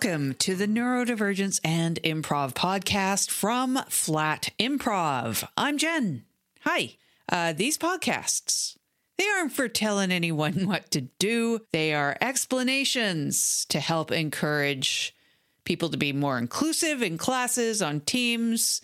Welcome 0.00 0.34
to 0.34 0.54
the 0.54 0.68
Neurodivergence 0.68 1.58
and 1.64 2.00
Improv 2.04 2.54
podcast 2.54 3.30
from 3.30 3.80
Flat 3.88 4.50
Improv. 4.56 5.48
I'm 5.56 5.76
Jen. 5.76 6.22
Hi. 6.60 6.94
Uh, 7.28 7.52
these 7.52 7.76
podcasts, 7.76 8.76
they 9.16 9.26
aren't 9.28 9.50
for 9.50 9.66
telling 9.66 10.12
anyone 10.12 10.66
what 10.68 10.92
to 10.92 11.00
do, 11.00 11.62
they 11.72 11.94
are 11.94 12.16
explanations 12.20 13.66
to 13.70 13.80
help 13.80 14.12
encourage 14.12 15.16
people 15.64 15.88
to 15.88 15.96
be 15.96 16.12
more 16.12 16.38
inclusive 16.38 17.02
in 17.02 17.18
classes, 17.18 17.82
on 17.82 17.98
teams. 18.02 18.80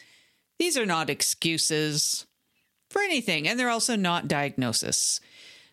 These 0.58 0.77
are 0.77 0.84
not 0.84 1.10
excuses 1.10 2.27
for 2.91 3.00
anything, 3.02 3.46
and 3.46 3.56
they're 3.56 3.70
also 3.70 3.94
not 3.94 4.27
diagnosis. 4.27 5.20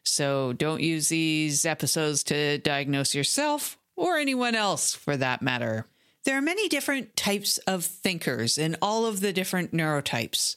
So 0.03 0.53
don't 0.53 0.83
use 0.83 1.09
these 1.09 1.65
episodes 1.65 2.23
to 2.25 2.59
diagnose 2.59 3.15
yourself 3.15 3.79
or 4.01 4.17
anyone 4.17 4.55
else 4.55 4.95
for 4.95 5.15
that 5.15 5.43
matter. 5.43 5.85
There 6.23 6.35
are 6.35 6.41
many 6.41 6.67
different 6.67 7.15
types 7.15 7.59
of 7.59 7.85
thinkers 7.85 8.57
in 8.57 8.75
all 8.81 9.05
of 9.05 9.21
the 9.21 9.31
different 9.31 9.73
neurotypes. 9.73 10.55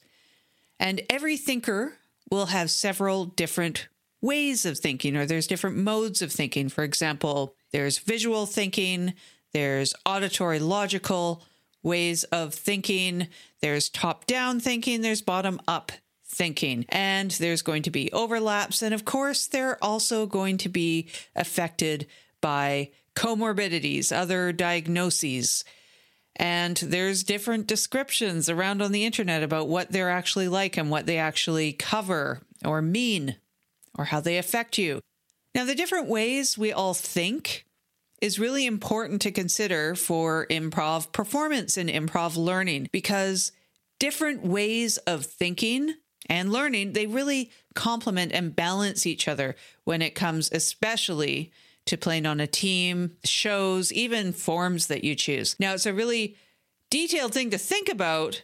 And 0.81 1.03
every 1.11 1.37
thinker 1.37 1.99
will 2.31 2.47
have 2.47 2.71
several 2.71 3.27
different 3.27 3.89
ways 4.23 4.65
of 4.65 4.79
thinking, 4.79 5.15
or 5.15 5.27
there's 5.27 5.47
different 5.47 5.77
modes 5.77 6.23
of 6.23 6.33
thinking. 6.33 6.71
For 6.71 6.85
example, 6.85 7.55
there's 7.71 7.99
visual 7.99 8.47
thinking, 8.47 9.13
there's 9.53 9.93
auditory 10.07 10.59
logical 10.59 11.43
ways 11.83 12.25
of 12.25 12.55
thinking, 12.55 13.29
there's 13.61 13.91
top 13.91 14.27
down 14.27 14.59
thinking, 14.59 15.03
there's 15.03 15.21
bottom 15.21 15.61
up 15.69 15.93
thinking. 16.25 16.87
And 16.89 17.31
there's 17.33 17.61
going 17.61 17.83
to 17.83 17.91
be 17.91 18.11
overlaps. 18.13 18.81
And 18.81 18.95
of 18.95 19.05
course, 19.05 19.47
they're 19.47 19.83
also 19.85 20.25
going 20.25 20.57
to 20.59 20.71
be 20.71 21.09
affected 21.37 22.07
by 22.41 22.91
comorbidities, 23.15 24.17
other 24.17 24.53
diagnoses. 24.53 25.65
And 26.37 26.77
there's 26.77 27.23
different 27.23 27.67
descriptions 27.67 28.49
around 28.49 28.83
on 28.83 28.93
the 28.93 29.05
internet 29.05 29.43
about 29.43 29.69
what 29.69 29.93
they're 29.93 30.11
actually 30.11 30.49
like 30.49 30.77
and 30.77 30.91
what 30.91 31.07
they 31.07 31.19
actually 31.19 31.73
cover 31.73 32.41
or 32.65 32.83
mean 32.83 33.37
or 33.97 34.07
how 34.07 34.21
they 34.21 34.39
affect 34.39 34.79
you. 34.79 35.01
Now, 35.55 35.65
the 35.65 35.77
different 35.77 36.09
ways 36.09 36.59
we 36.59 36.73
all 36.73 36.95
think 36.95 37.65
is 38.21 38.39
really 38.39 38.67
important 38.67 39.23
to 39.23 39.31
consider 39.31 39.95
for 39.95 40.47
improv 40.51 41.13
performance 41.13 41.77
and 41.77 41.89
improv 41.89 42.37
learning 42.37 42.89
because 42.91 43.53
different 44.01 44.45
ways 44.45 44.97
of 44.99 45.27
thinking 45.27 45.95
and 46.27 46.51
learning, 46.51 46.95
they 46.95 47.07
really 47.07 47.51
complement 47.75 48.33
and 48.33 48.57
balance 48.57 49.07
each 49.07 49.29
other 49.29 49.55
when 49.85 50.03
it 50.03 50.15
comes 50.15 50.51
especially 50.53 51.53
to 51.87 51.97
playing 51.97 52.27
on 52.27 52.41
a 52.41 52.47
team, 52.47 53.17
shows, 53.25 53.93
even 53.93 54.33
forms 54.33 54.87
that 54.87 55.05
you 55.05 55.15
choose. 55.15 55.57
Now, 55.59 55.75
it's 55.75 55.87
a 55.87 55.93
really 55.93 56.37
detailed 56.91 57.35
thing 57.35 57.51
to 57.51 57.59
think 57.59 57.89
about 57.89 58.43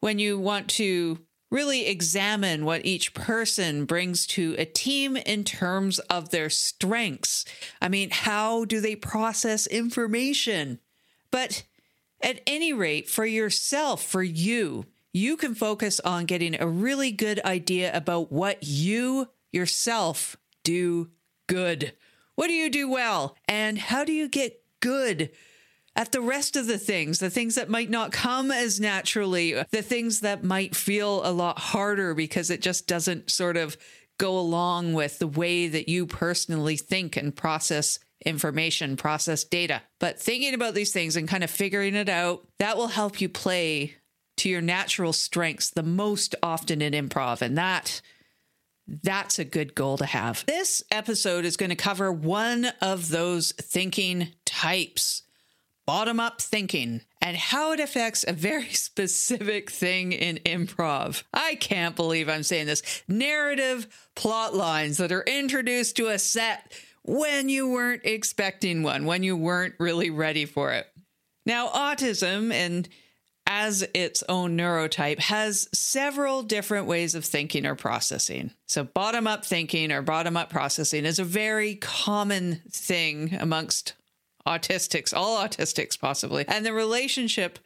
when 0.00 0.18
you 0.18 0.38
want 0.38 0.68
to 0.68 1.18
really 1.50 1.86
examine 1.86 2.64
what 2.64 2.86
each 2.86 3.12
person 3.12 3.84
brings 3.84 4.26
to 4.26 4.54
a 4.56 4.64
team 4.64 5.16
in 5.16 5.44
terms 5.44 5.98
of 5.98 6.30
their 6.30 6.48
strengths. 6.48 7.44
I 7.82 7.88
mean, 7.88 8.10
how 8.10 8.64
do 8.64 8.80
they 8.80 8.94
process 8.96 9.66
information? 9.66 10.78
But 11.30 11.64
at 12.22 12.40
any 12.46 12.72
rate, 12.72 13.08
for 13.08 13.26
yourself, 13.26 14.04
for 14.04 14.22
you, 14.22 14.86
you 15.12 15.36
can 15.36 15.54
focus 15.54 15.98
on 16.00 16.26
getting 16.26 16.60
a 16.60 16.68
really 16.68 17.10
good 17.10 17.40
idea 17.44 17.94
about 17.94 18.30
what 18.30 18.58
you 18.62 19.28
yourself 19.50 20.36
do 20.62 21.10
good. 21.48 21.92
What 22.40 22.48
do 22.48 22.54
you 22.54 22.70
do 22.70 22.88
well? 22.88 23.36
And 23.46 23.76
how 23.76 24.02
do 24.02 24.14
you 24.14 24.26
get 24.26 24.62
good 24.80 25.28
at 25.94 26.10
the 26.10 26.22
rest 26.22 26.56
of 26.56 26.66
the 26.66 26.78
things, 26.78 27.18
the 27.18 27.28
things 27.28 27.56
that 27.56 27.68
might 27.68 27.90
not 27.90 28.12
come 28.12 28.50
as 28.50 28.80
naturally, 28.80 29.62
the 29.70 29.82
things 29.82 30.20
that 30.20 30.42
might 30.42 30.74
feel 30.74 31.20
a 31.22 31.32
lot 31.32 31.58
harder 31.58 32.14
because 32.14 32.48
it 32.48 32.62
just 32.62 32.86
doesn't 32.86 33.30
sort 33.30 33.58
of 33.58 33.76
go 34.16 34.38
along 34.38 34.94
with 34.94 35.18
the 35.18 35.26
way 35.26 35.68
that 35.68 35.90
you 35.90 36.06
personally 36.06 36.78
think 36.78 37.14
and 37.14 37.36
process 37.36 37.98
information, 38.24 38.96
process 38.96 39.44
data. 39.44 39.82
But 39.98 40.18
thinking 40.18 40.54
about 40.54 40.72
these 40.72 40.94
things 40.94 41.16
and 41.16 41.28
kind 41.28 41.44
of 41.44 41.50
figuring 41.50 41.94
it 41.94 42.08
out, 42.08 42.48
that 42.58 42.78
will 42.78 42.88
help 42.88 43.20
you 43.20 43.28
play 43.28 43.96
to 44.38 44.48
your 44.48 44.62
natural 44.62 45.12
strengths 45.12 45.68
the 45.68 45.82
most 45.82 46.34
often 46.42 46.80
in 46.80 46.94
improv. 46.94 47.42
And 47.42 47.58
that 47.58 48.00
that's 49.02 49.38
a 49.38 49.44
good 49.44 49.74
goal 49.74 49.98
to 49.98 50.06
have. 50.06 50.44
This 50.46 50.82
episode 50.90 51.44
is 51.44 51.56
going 51.56 51.70
to 51.70 51.76
cover 51.76 52.10
one 52.12 52.66
of 52.80 53.08
those 53.08 53.52
thinking 53.52 54.28
types 54.44 55.22
bottom 55.86 56.20
up 56.20 56.40
thinking 56.40 57.00
and 57.20 57.36
how 57.36 57.72
it 57.72 57.80
affects 57.80 58.24
a 58.28 58.32
very 58.32 58.68
specific 58.70 59.70
thing 59.70 60.12
in 60.12 60.36
improv. 60.46 61.24
I 61.34 61.56
can't 61.56 61.96
believe 61.96 62.28
I'm 62.28 62.44
saying 62.44 62.66
this 62.66 63.02
narrative 63.08 63.88
plot 64.14 64.54
lines 64.54 64.98
that 64.98 65.10
are 65.10 65.24
introduced 65.24 65.96
to 65.96 66.06
a 66.06 66.18
set 66.18 66.72
when 67.02 67.48
you 67.48 67.68
weren't 67.68 68.02
expecting 68.04 68.84
one, 68.84 69.04
when 69.04 69.22
you 69.22 69.36
weren't 69.36 69.74
really 69.80 70.10
ready 70.10 70.44
for 70.44 70.72
it. 70.72 70.86
Now, 71.44 71.68
autism 71.68 72.52
and 72.52 72.88
as 73.52 73.84
its 73.94 74.22
own 74.28 74.56
neurotype, 74.56 75.18
has 75.18 75.68
several 75.74 76.44
different 76.44 76.86
ways 76.86 77.16
of 77.16 77.24
thinking 77.24 77.66
or 77.66 77.74
processing. 77.74 78.52
So, 78.66 78.84
bottom 78.84 79.26
up 79.26 79.44
thinking 79.44 79.90
or 79.90 80.02
bottom 80.02 80.36
up 80.36 80.50
processing 80.50 81.04
is 81.04 81.18
a 81.18 81.24
very 81.24 81.74
common 81.74 82.62
thing 82.70 83.36
amongst 83.38 83.94
autistics, 84.46 85.12
all 85.12 85.36
autistics 85.36 85.98
possibly. 85.98 86.44
And 86.46 86.64
the 86.64 86.72
relationship 86.72 87.58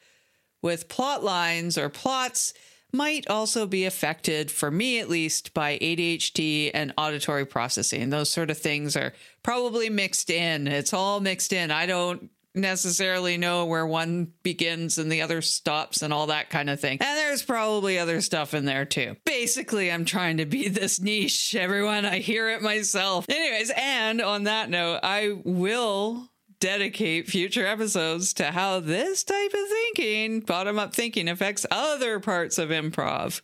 with 0.62 0.88
plot 0.88 1.22
lines 1.22 1.76
or 1.76 1.90
plots 1.90 2.54
might 2.90 3.28
also 3.28 3.66
be 3.66 3.84
affected, 3.84 4.50
for 4.50 4.70
me 4.70 5.00
at 5.00 5.10
least, 5.10 5.52
by 5.52 5.76
ADHD 5.78 6.70
and 6.72 6.94
auditory 6.96 7.44
processing. 7.44 8.08
Those 8.08 8.30
sort 8.30 8.50
of 8.50 8.56
things 8.56 8.96
are 8.96 9.12
probably 9.42 9.90
mixed 9.90 10.30
in. 10.30 10.66
It's 10.66 10.94
all 10.94 11.20
mixed 11.20 11.52
in. 11.52 11.70
I 11.70 11.84
don't 11.84 12.30
necessarily 12.54 13.36
know 13.36 13.66
where 13.66 13.86
one 13.86 14.32
begins 14.42 14.98
and 14.98 15.10
the 15.10 15.22
other 15.22 15.42
stops 15.42 16.02
and 16.02 16.12
all 16.12 16.28
that 16.28 16.50
kind 16.50 16.70
of 16.70 16.80
thing. 16.80 16.98
And 17.00 17.18
there's 17.18 17.42
probably 17.42 17.98
other 17.98 18.20
stuff 18.20 18.54
in 18.54 18.64
there 18.64 18.84
too. 18.84 19.16
Basically, 19.24 19.90
I'm 19.90 20.04
trying 20.04 20.36
to 20.36 20.46
be 20.46 20.68
this 20.68 21.00
niche, 21.00 21.54
everyone. 21.54 22.04
I 22.04 22.18
hear 22.18 22.50
it 22.50 22.62
myself. 22.62 23.26
Anyways, 23.28 23.72
and 23.76 24.20
on 24.20 24.44
that 24.44 24.70
note, 24.70 25.00
I 25.02 25.36
will 25.44 26.30
dedicate 26.60 27.28
future 27.28 27.66
episodes 27.66 28.32
to 28.34 28.44
how 28.44 28.80
this 28.80 29.24
type 29.24 29.52
of 29.52 29.68
thinking, 29.68 30.40
bottom 30.40 30.78
up 30.78 30.94
thinking, 30.94 31.28
affects 31.28 31.66
other 31.70 32.20
parts 32.20 32.56
of 32.56 32.70
improv, 32.70 33.42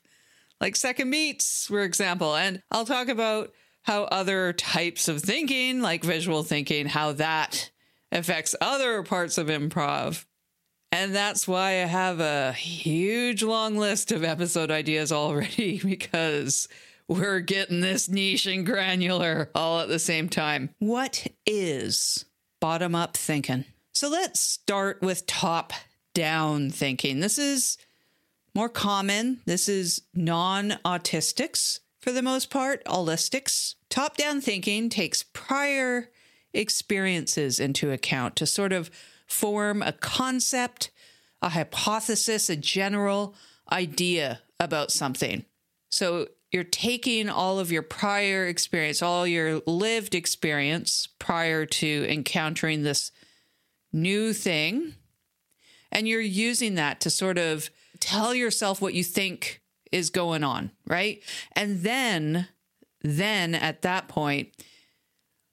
like 0.61 0.77
second 0.77 1.11
beats, 1.11 1.67
for 1.67 1.83
example. 1.83 2.37
And 2.37 2.63
I'll 2.71 2.87
talk 2.87 3.09
about 3.09 3.53
how 3.83 4.05
other 4.05 4.53
types 4.53 5.09
of 5.09 5.21
thinking, 5.21 5.81
like 5.83 6.05
visual 6.05 6.43
thinking, 6.43 6.87
how 6.87 7.13
that 7.13 7.71
affects 8.13 8.55
other 8.61 9.03
parts 9.03 9.39
of 9.39 9.47
improv. 9.49 10.25
And 10.93 11.15
that's 11.15 11.47
why 11.47 11.69
I 11.69 11.87
have 11.87 12.19
a 12.21 12.53
huge 12.53 13.43
long 13.43 13.77
list 13.77 14.11
of 14.11 14.25
episode 14.25 14.71
ideas 14.71 15.13
already 15.13 15.79
because 15.85 16.69
we're 17.07 17.41
getting 17.41 17.81
this 17.81 18.09
niche 18.09 18.47
and 18.47 18.67
granular 18.67 19.51
all 19.55 19.81
at 19.81 19.89
the 19.89 19.99
same 19.99 20.29
time. 20.29 20.71
What 20.79 21.27
is 21.47 22.25
bottom 22.61 22.95
up 22.95 23.17
thinking? 23.17 23.65
So 23.93 24.09
let's 24.09 24.41
start 24.41 25.03
with 25.03 25.27
top 25.27 25.73
down 26.15 26.71
thinking. 26.71 27.21
This 27.21 27.39
is 27.39 27.79
more 28.55 28.69
common. 28.69 29.41
This 29.45 29.69
is 29.69 30.03
non 30.15 30.79
autistics 30.85 31.81
for 32.01 32.13
the 32.13 32.23
most 32.23 32.51
part, 32.51 32.85
allistics. 32.85 33.75
Top 33.89 34.17
down 34.17 34.41
thinking 34.41 34.89
takes 34.89 35.23
prior 35.23 36.11
experiences 36.53 37.61
into 37.61 37.91
account 37.91 38.37
to 38.37 38.47
sort 38.47 38.73
of 38.73 38.91
form 39.27 39.83
a 39.83 39.93
concept, 39.93 40.91
a 41.41 41.51
hypothesis, 41.51 42.51
a 42.51 42.57
general 42.57 43.35
idea 43.71 44.41
about 44.59 44.91
something. 44.91 45.45
So 45.91 46.29
you're 46.51 46.65
taking 46.65 47.29
all 47.29 47.59
of 47.59 47.71
your 47.71 47.83
prior 47.83 48.47
experience, 48.47 49.03
all 49.03 49.27
your 49.27 49.63
lived 49.67 50.15
experience 50.15 51.09
prior 51.19 51.65
to 51.65 52.07
encountering 52.09 52.83
this 52.83 53.13
new 53.93 54.33
thing, 54.33 54.95
and 55.93 56.09
you're 56.09 56.21
using 56.21 56.75
that 56.77 57.01
to 57.01 57.11
sort 57.11 57.39
of 57.39 57.71
tell 58.01 58.35
yourself 58.35 58.81
what 58.81 58.95
you 58.95 59.05
think 59.05 59.63
is 59.93 60.11
going 60.11 60.45
on, 60.45 60.71
right? 60.87 61.23
And 61.53 61.81
then 61.83 62.49
then 63.03 63.55
at 63.55 63.83
that 63.83 64.09
point, 64.09 64.51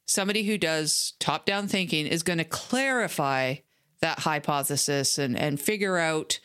somebody 0.07 0.43
who 0.43 0.57
does 0.57 1.13
top 1.19 1.45
down 1.45 1.67
thinking 1.67 2.07
is 2.07 2.23
going 2.23 2.39
to 2.39 2.45
clarify 2.45 3.55
that 3.99 4.19
hypothesis 4.19 5.17
and, 5.17 5.37
and 5.37 5.59
figure 5.59 5.97
out 5.97 6.39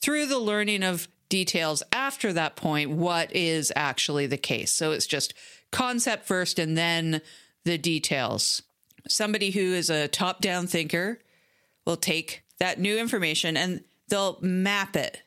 through 0.00 0.26
the 0.26 0.38
learning 0.38 0.82
of 0.82 1.08
details 1.28 1.82
after 1.92 2.32
that 2.32 2.56
point 2.56 2.90
what 2.90 3.34
is 3.34 3.72
actually 3.76 4.26
the 4.26 4.36
case. 4.36 4.72
So 4.72 4.92
it's 4.92 5.06
just 5.06 5.34
concept 5.70 6.26
first 6.26 6.58
and 6.58 6.76
then 6.76 7.20
the 7.64 7.78
details. 7.78 8.62
Somebody 9.08 9.50
who 9.50 9.72
is 9.72 9.90
a 9.90 10.08
top 10.08 10.40
down 10.40 10.66
thinker 10.66 11.20
will 11.86 11.96
take 11.96 12.42
that 12.58 12.78
new 12.78 12.98
information 12.98 13.56
and 13.56 13.82
they'll 14.08 14.38
map 14.40 14.96
it 14.96 15.22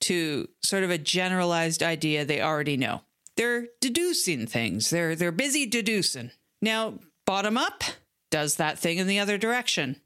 to 0.00 0.48
sort 0.62 0.84
of 0.84 0.90
a 0.90 0.98
generalized 0.98 1.82
idea 1.82 2.24
they 2.24 2.40
already 2.40 2.76
know. 2.76 3.02
They're 3.36 3.66
deducing 3.80 4.46
things. 4.46 4.90
They're 4.90 5.14
they're 5.14 5.32
busy 5.32 5.66
deducing. 5.66 6.30
Now, 6.60 6.98
bottom 7.32 7.56
up 7.56 7.82
does 8.30 8.56
that 8.56 8.78
thing 8.78 8.98
in 8.98 9.06
the 9.06 9.18
other 9.18 9.38
direction, 9.38 9.96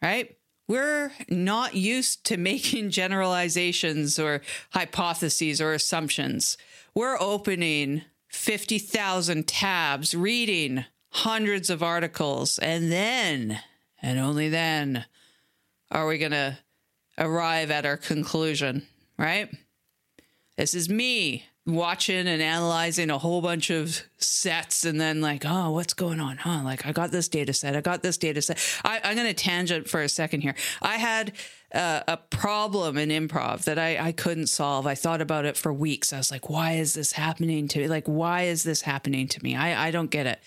right? 0.00 0.36
We're 0.68 1.10
not 1.28 1.74
used 1.74 2.22
to 2.26 2.36
making 2.36 2.90
generalizations 3.02 4.20
or 4.20 4.40
hypotheses 4.70 5.60
or 5.60 5.72
assumptions. 5.72 6.56
We're 6.94 7.20
opening 7.20 8.02
50,000 8.28 9.48
tabs, 9.48 10.14
reading 10.14 10.84
hundreds 11.10 11.70
of 11.70 11.82
articles, 11.82 12.56
and 12.60 12.92
then, 12.92 13.58
and 14.00 14.20
only 14.20 14.48
then, 14.48 15.06
are 15.90 16.06
we 16.06 16.18
going 16.18 16.30
to 16.30 16.56
arrive 17.18 17.72
at 17.72 17.84
our 17.84 17.96
conclusion, 17.96 18.86
right? 19.18 19.50
This 20.56 20.72
is 20.72 20.88
me 20.88 21.46
watching 21.66 22.28
and 22.28 22.40
analyzing 22.40 23.10
a 23.10 23.18
whole 23.18 23.42
bunch 23.42 23.70
of 23.70 24.02
sets 24.18 24.84
and 24.84 25.00
then 25.00 25.20
like 25.20 25.42
oh 25.44 25.72
what's 25.72 25.94
going 25.94 26.20
on 26.20 26.36
huh? 26.36 26.62
Like 26.62 26.86
i 26.86 26.92
got 26.92 27.10
this 27.10 27.28
data 27.28 27.52
set. 27.52 27.74
I 27.74 27.80
got 27.80 28.02
this 28.02 28.16
data 28.16 28.40
set. 28.40 28.58
I, 28.84 29.00
am 29.02 29.16
going 29.16 29.26
to 29.26 29.34
tangent 29.34 29.88
for 29.88 30.00
a 30.00 30.08
second 30.08 30.42
here. 30.42 30.54
I 30.80 30.96
had 30.96 31.32
uh, 31.74 32.02
a 32.06 32.16
problem 32.16 32.96
in 32.96 33.08
improv 33.08 33.64
that 33.64 33.78
I, 33.78 33.98
I 33.98 34.12
couldn't 34.12 34.46
solve. 34.46 34.86
I 34.86 34.94
thought 34.94 35.20
about 35.20 35.44
it 35.44 35.56
for 35.56 35.72
weeks. 35.72 36.12
I 36.12 36.18
was 36.18 36.30
like 36.30 36.48
why 36.48 36.74
is 36.74 36.94
this 36.94 37.12
happening 37.12 37.66
to 37.68 37.80
me? 37.80 37.88
Like 37.88 38.06
why 38.06 38.42
is 38.42 38.62
this 38.62 38.82
happening 38.82 39.26
to 39.28 39.42
me? 39.42 39.56
I, 39.56 39.88
I 39.88 39.90
don't 39.90 40.10
get 40.10 40.26
it. 40.26 40.40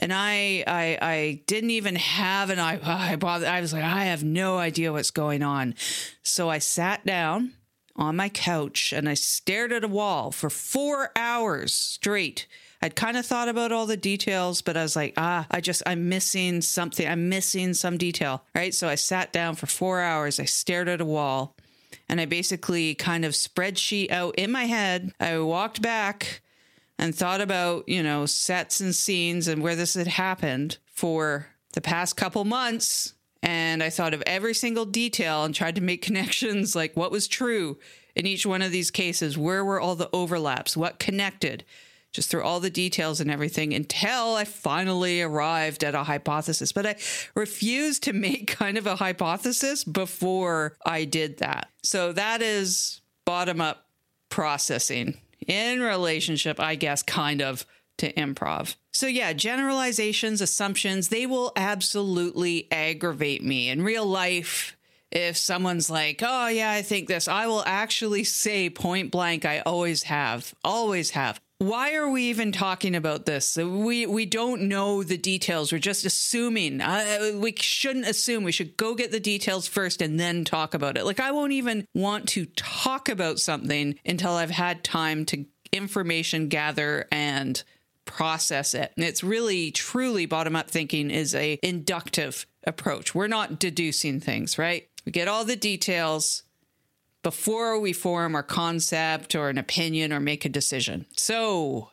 And 0.00 0.12
I, 0.12 0.62
I, 0.66 0.98
I 1.02 1.42
didn't 1.46 1.70
even 1.70 1.96
have 1.96 2.50
an 2.50 2.58
I, 2.60 2.78
I, 2.82 3.16
bothered. 3.16 3.48
I 3.48 3.60
was 3.60 3.72
like, 3.72 3.82
I 3.82 4.04
have 4.04 4.22
no 4.22 4.56
idea 4.56 4.92
what's 4.92 5.10
going 5.10 5.42
on. 5.42 5.74
So 6.22 6.48
I 6.48 6.58
sat 6.58 7.04
down 7.04 7.54
on 7.98 8.16
my 8.16 8.28
couch 8.28 8.92
and 8.92 9.08
I 9.08 9.14
stared 9.14 9.72
at 9.72 9.84
a 9.84 9.88
wall 9.88 10.30
for 10.30 10.48
four 10.48 11.10
hours 11.16 11.74
straight. 11.74 12.46
I'd 12.80 12.94
kind 12.94 13.16
of 13.16 13.26
thought 13.26 13.48
about 13.48 13.72
all 13.72 13.86
the 13.86 13.96
details, 13.96 14.62
but 14.62 14.76
I 14.76 14.82
was 14.82 14.94
like, 14.94 15.14
ah, 15.16 15.46
I 15.50 15.60
just, 15.60 15.82
I'm 15.84 16.08
missing 16.08 16.62
something. 16.62 17.06
I'm 17.06 17.28
missing 17.28 17.74
some 17.74 17.98
detail, 17.98 18.44
right? 18.54 18.72
So 18.72 18.88
I 18.88 18.94
sat 18.94 19.32
down 19.32 19.56
for 19.56 19.66
four 19.66 20.00
hours. 20.00 20.38
I 20.38 20.44
stared 20.44 20.88
at 20.88 21.00
a 21.00 21.04
wall 21.04 21.56
and 22.08 22.20
I 22.20 22.24
basically 22.24 22.94
kind 22.94 23.24
of 23.24 23.32
spreadsheet 23.32 24.12
out 24.12 24.36
in 24.36 24.52
my 24.52 24.64
head. 24.64 25.12
I 25.18 25.38
walked 25.40 25.82
back 25.82 26.40
and 26.98 27.14
thought 27.14 27.40
about, 27.40 27.88
you 27.88 28.02
know, 28.02 28.26
sets 28.26 28.80
and 28.80 28.94
scenes 28.94 29.48
and 29.48 29.62
where 29.62 29.76
this 29.76 29.94
had 29.94 30.06
happened 30.06 30.78
for 30.86 31.48
the 31.72 31.80
past 31.80 32.16
couple 32.16 32.44
months 32.44 33.14
and 33.42 33.82
I 33.82 33.90
thought 33.90 34.14
of 34.14 34.22
every 34.26 34.54
single 34.54 34.84
detail 34.84 35.44
and 35.44 35.54
tried 35.54 35.76
to 35.76 35.80
make 35.80 36.02
connections 36.08 36.74
like 36.74 36.96
what 36.96 37.10
was 37.10 37.28
true 37.28 37.78
in 38.14 38.26
each 38.26 38.44
one 38.44 38.62
of 38.62 38.72
these 38.72 38.90
cases. 38.90 39.38
Where 39.38 39.64
were 39.64 39.80
all 39.80 39.94
the 39.94 40.10
overlaps? 40.12 40.76
What 40.76 40.98
connected? 40.98 41.64
Just 42.10 42.30
through 42.30 42.42
all 42.42 42.58
the 42.58 42.70
details 42.70 43.20
and 43.20 43.30
everything 43.30 43.74
until 43.74 44.34
I 44.34 44.44
finally 44.44 45.20
arrived 45.20 45.84
at 45.84 45.94
a 45.94 46.04
hypothesis. 46.04 46.72
But 46.72 46.86
I 46.86 46.96
refused 47.34 48.02
to 48.04 48.12
make 48.14 48.46
kind 48.46 48.78
of 48.78 48.86
a 48.86 48.96
hypothesis 48.96 49.84
before 49.84 50.76
I 50.84 51.04
did 51.04 51.38
that. 51.38 51.68
So 51.82 52.12
that 52.12 52.42
is 52.42 53.02
bottom 53.24 53.60
up 53.60 53.86
processing 54.30 55.18
in 55.46 55.80
relationship, 55.80 56.58
I 56.58 56.74
guess, 56.74 57.02
kind 57.02 57.42
of 57.42 57.66
to 57.98 58.12
improv. 58.14 58.76
So, 58.92 59.06
yeah, 59.06 59.32
generalizations, 59.32 60.40
assumptions, 60.40 61.08
they 61.08 61.26
will 61.26 61.52
absolutely 61.56 62.66
aggravate 62.72 63.44
me. 63.44 63.68
In 63.68 63.82
real 63.82 64.06
life, 64.06 64.76
if 65.10 65.36
someone's 65.36 65.88
like, 65.88 66.22
oh, 66.24 66.48
yeah, 66.48 66.72
I 66.72 66.82
think 66.82 67.08
this, 67.08 67.28
I 67.28 67.46
will 67.46 67.62
actually 67.64 68.24
say 68.24 68.70
point 68.70 69.10
blank, 69.10 69.44
I 69.44 69.60
always 69.60 70.04
have, 70.04 70.54
always 70.64 71.10
have. 71.10 71.40
Why 71.60 71.94
are 71.94 72.08
we 72.08 72.24
even 72.24 72.52
talking 72.52 72.94
about 72.94 73.26
this? 73.26 73.56
We 73.56 74.06
we 74.06 74.26
don't 74.26 74.68
know 74.68 75.02
the 75.02 75.18
details. 75.18 75.72
We're 75.72 75.80
just 75.80 76.04
assuming. 76.04 76.80
Uh, 76.80 77.32
we 77.34 77.52
shouldn't 77.58 78.06
assume. 78.06 78.44
We 78.44 78.52
should 78.52 78.76
go 78.76 78.94
get 78.94 79.10
the 79.10 79.18
details 79.18 79.66
first 79.66 80.00
and 80.00 80.20
then 80.20 80.44
talk 80.44 80.72
about 80.72 80.96
it. 80.96 81.04
Like 81.04 81.18
I 81.18 81.32
won't 81.32 81.50
even 81.50 81.84
want 81.96 82.28
to 82.28 82.46
talk 82.46 83.08
about 83.08 83.40
something 83.40 83.98
until 84.06 84.34
I've 84.34 84.50
had 84.50 84.84
time 84.84 85.24
to 85.26 85.46
information 85.72 86.46
gather 86.46 87.08
and 87.10 87.60
process 88.08 88.74
it. 88.74 88.92
And 88.96 89.04
it's 89.04 89.22
really 89.22 89.70
truly 89.70 90.26
bottom 90.26 90.56
up 90.56 90.68
thinking 90.68 91.10
is 91.10 91.34
a 91.34 91.60
inductive 91.62 92.46
approach. 92.66 93.14
We're 93.14 93.28
not 93.28 93.60
deducing 93.60 94.18
things, 94.18 94.58
right? 94.58 94.88
We 95.06 95.12
get 95.12 95.28
all 95.28 95.44
the 95.44 95.54
details 95.54 96.42
before 97.22 97.78
we 97.78 97.92
form 97.92 98.34
our 98.34 98.42
concept 98.42 99.34
or 99.34 99.48
an 99.48 99.58
opinion 99.58 100.12
or 100.12 100.18
make 100.18 100.44
a 100.44 100.48
decision. 100.48 101.06
So 101.16 101.90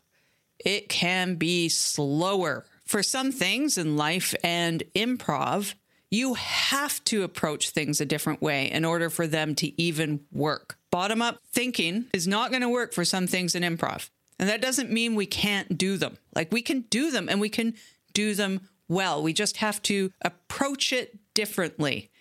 it 0.58 0.90
can 0.90 1.36
be 1.36 1.70
slower. 1.70 2.66
For 2.86 3.04
some 3.04 3.32
things 3.32 3.78
in 3.78 3.98
life 3.98 4.34
and 4.44 4.84
improv, 4.96 5.74
you 6.12 6.36
have 6.36 7.04
to 7.06 7.24
approach 7.24 7.72
things 7.72 8.00
a 8.00 8.06
different 8.06 8.42
way 8.42 8.72
in 8.72 8.86
order 8.86 9.10
for 9.10 9.28
them 9.28 9.56
to 9.56 9.82
even 9.82 10.22
work. 10.32 10.78
Bottom 10.92 11.22
up 11.22 11.40
thinking 11.52 12.06
is 12.14 12.28
not 12.28 12.52
going 12.52 12.62
to 12.62 12.70
work 12.70 12.94
for 12.94 13.04
some 13.04 13.28
things 13.28 13.56
in 13.56 13.64
improv. 13.64 14.10
And 14.40 14.50
that 14.50 14.62
doesn't 14.62 14.92
mean 14.92 15.16
we 15.16 15.26
can't 15.26 15.78
do 15.78 15.98
them. 15.98 16.18
Like 16.36 16.52
we 16.52 16.62
can 16.62 16.82
do 16.90 17.12
them 17.12 17.30
and 17.30 17.40
we 17.40 17.50
can 17.50 17.76
do 18.14 18.36
them 18.36 18.62
well. 18.88 19.24
We 19.24 19.34
just 19.34 19.58
have 19.58 19.82
to 19.84 20.12
approach 20.22 20.92
it 20.92 21.18
differently. 21.34 22.12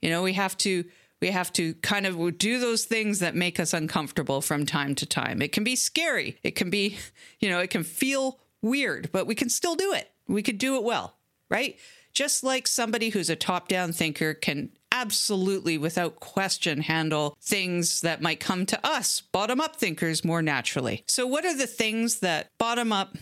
You 0.00 0.10
know, 0.10 0.22
we 0.22 0.34
have 0.34 0.56
to 0.58 0.84
we 1.20 1.30
have 1.30 1.52
to 1.54 1.74
kind 1.74 2.06
of 2.06 2.38
do 2.38 2.60
those 2.60 2.84
things 2.84 3.18
that 3.18 3.34
make 3.34 3.58
us 3.58 3.72
uncomfortable 3.72 4.40
from 4.40 4.64
time 4.64 4.94
to 4.96 5.06
time. 5.06 5.42
It 5.42 5.50
can 5.52 5.64
be 5.64 5.74
scary. 5.74 6.38
It 6.44 6.52
can 6.52 6.70
be, 6.70 6.98
you 7.40 7.48
know, 7.48 7.58
it 7.58 7.70
can 7.70 7.82
feel 7.82 8.38
weird, 8.62 9.10
but 9.12 9.26
we 9.26 9.34
can 9.34 9.48
still 9.48 9.74
do 9.74 9.92
it. 9.92 10.10
We 10.28 10.42
could 10.42 10.58
do 10.58 10.76
it 10.76 10.84
well, 10.84 11.16
right? 11.48 11.76
Just 12.12 12.44
like 12.44 12.66
somebody 12.66 13.08
who's 13.08 13.30
a 13.30 13.36
top-down 13.36 13.92
thinker 13.92 14.34
can 14.34 14.70
absolutely, 15.00 15.78
without 15.78 16.16
question, 16.20 16.82
handle 16.82 17.36
things 17.40 18.00
that 18.00 18.20
might 18.20 18.40
come 18.40 18.66
to 18.66 18.86
us, 18.86 19.20
bottom 19.20 19.60
up 19.60 19.76
thinkers, 19.76 20.24
more 20.24 20.42
naturally. 20.42 21.04
So, 21.06 21.26
what 21.26 21.44
are 21.44 21.56
the 21.56 21.66
things 21.66 22.20
that 22.20 22.48
bottom 22.58 22.92
up 22.92 23.16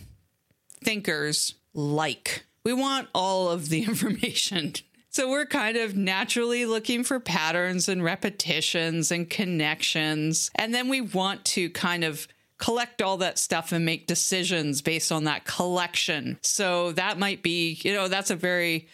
thinkers 0.83 1.55
like? 1.73 2.45
We 2.63 2.73
want 2.73 3.09
all 3.13 3.49
of 3.49 3.69
the 3.69 3.83
information. 3.87 4.73
So, 5.09 5.29
we're 5.29 5.45
kind 5.45 5.77
of 5.77 5.95
naturally 5.95 6.65
looking 6.65 7.03
for 7.03 7.19
patterns 7.19 7.87
and 7.87 8.03
repetitions 8.03 9.11
and 9.11 9.29
connections. 9.29 10.49
And 10.55 10.73
then 10.73 10.89
we 10.89 11.01
want 11.01 11.45
to 11.45 11.69
kind 11.69 12.03
of 12.03 12.27
collect 12.57 13.03
all 13.03 13.17
that 13.17 13.37
stuff 13.37 13.71
and 13.71 13.85
make 13.85 14.07
decisions 14.07 14.81
based 14.81 15.11
on 15.11 15.25
that 15.25 15.45
collection. 15.45 16.39
So 16.41 16.91
that 16.93 17.19
might 17.19 17.43
be, 17.43 17.79
you 17.83 17.93
know, 17.93 18.07
that's 18.07 18.31
a 18.31 18.35
very 18.35 18.87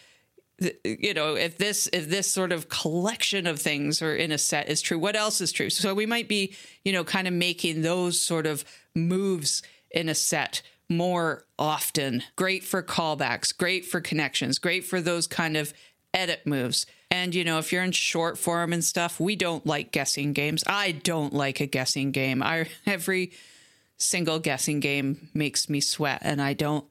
you 0.84 1.14
know 1.14 1.34
if 1.34 1.58
this 1.58 1.88
if 1.92 2.08
this 2.08 2.30
sort 2.30 2.52
of 2.52 2.68
collection 2.68 3.46
of 3.46 3.60
things 3.60 4.02
or 4.02 4.14
in 4.14 4.32
a 4.32 4.38
set 4.38 4.68
is 4.68 4.80
true 4.80 4.98
what 4.98 5.16
else 5.16 5.40
is 5.40 5.52
true? 5.52 5.70
So 5.70 5.94
we 5.94 6.06
might 6.06 6.28
be 6.28 6.54
you 6.84 6.92
know 6.92 7.04
kind 7.04 7.28
of 7.28 7.34
making 7.34 7.82
those 7.82 8.20
sort 8.20 8.46
of 8.46 8.64
moves 8.94 9.62
in 9.90 10.08
a 10.08 10.14
set 10.14 10.62
more 10.88 11.46
often. 11.58 12.22
Great 12.36 12.64
for 12.64 12.82
callbacks 12.82 13.56
great 13.56 13.84
for 13.84 14.00
connections 14.00 14.58
great 14.58 14.84
for 14.84 15.00
those 15.00 15.26
kind 15.26 15.56
of 15.56 15.72
edit 16.12 16.46
moves. 16.46 16.86
And 17.10 17.34
you 17.34 17.44
know 17.44 17.58
if 17.58 17.72
you're 17.72 17.84
in 17.84 17.92
short 17.92 18.38
form 18.38 18.72
and 18.72 18.84
stuff 18.84 19.20
we 19.20 19.36
don't 19.36 19.66
like 19.66 19.92
guessing 19.92 20.32
games. 20.32 20.64
I 20.66 20.92
don't 20.92 21.32
like 21.32 21.60
a 21.60 21.66
guessing 21.66 22.10
game. 22.12 22.42
I 22.42 22.66
every 22.86 23.32
single 23.96 24.38
guessing 24.38 24.80
game 24.80 25.28
makes 25.34 25.68
me 25.68 25.80
sweat 25.80 26.20
and 26.22 26.40
i 26.42 26.52
don't 26.52 26.84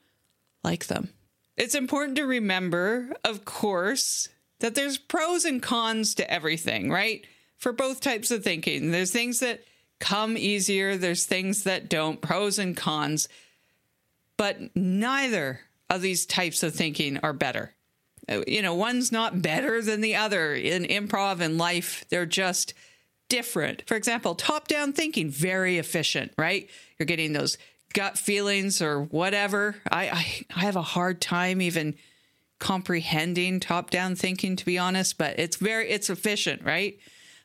like 0.63 0.88
them 0.88 1.10
it's 1.57 1.75
important 1.75 2.17
to 2.17 2.25
remember, 2.25 3.13
of 3.24 3.45
course, 3.45 4.29
that 4.60 4.75
there's 4.75 4.98
pros 4.98 5.45
and 5.45 5.62
cons 5.62 6.15
to 6.15 6.31
everything, 6.31 6.89
right? 6.89 7.25
For 7.57 7.72
both 7.72 8.01
types 8.01 8.31
of 8.31 8.43
thinking. 8.43 8.91
There's 8.91 9.12
things 9.12 9.39
that 9.39 9.63
come 10.00 10.38
easier, 10.38 10.98
there's 10.98 11.25
things 11.25 11.63
that 11.63 11.89
don't, 11.89 12.22
pros 12.22 12.60
and 12.60 12.75
cons. 12.75 13.27
But 14.38 14.75
neither 14.75 15.62
of 15.89 16.01
these 16.01 16.25
types 16.25 16.63
of 16.63 16.74
thinking 16.74 17.19
are 17.19 17.33
better. 17.33 17.75
Uh, 18.27 18.41
you 18.48 18.62
know, 18.62 18.74
one's 18.74 19.12
not 19.12 19.41
better 19.41 19.81
than 19.81 20.01
the 20.01 20.15
other 20.15 20.53
in 20.53 20.83
improv 20.83 21.39
and 21.39 21.57
life. 21.57 22.05
They're 22.10 22.25
just 22.25 22.74
different. 23.29 23.83
For 23.88 23.95
example, 23.95 24.36
top 24.36 24.67
down 24.67 24.93
thinking, 24.93 25.29
very 25.29 25.77
efficient, 25.77 26.33
right? 26.38 26.69
You're 26.98 27.05
getting 27.05 27.33
those 27.33 27.57
gut 27.93 28.17
feelings 28.17 28.81
or 28.81 29.01
whatever. 29.01 29.75
I, 29.91 30.09
I, 30.09 30.45
I 30.55 30.59
have 30.62 30.75
a 30.75 30.81
hard 30.81 31.21
time 31.21 31.62
even 31.62 31.95
comprehending 32.59 33.59
top 33.59 33.89
down 33.89 34.15
thinking, 34.15 34.55
to 34.55 34.65
be 34.65 34.77
honest, 34.77 35.17
but 35.17 35.38
it's 35.39 35.57
very, 35.57 35.89
it's 35.89 36.09
efficient, 36.09 36.63
right? 36.63 36.97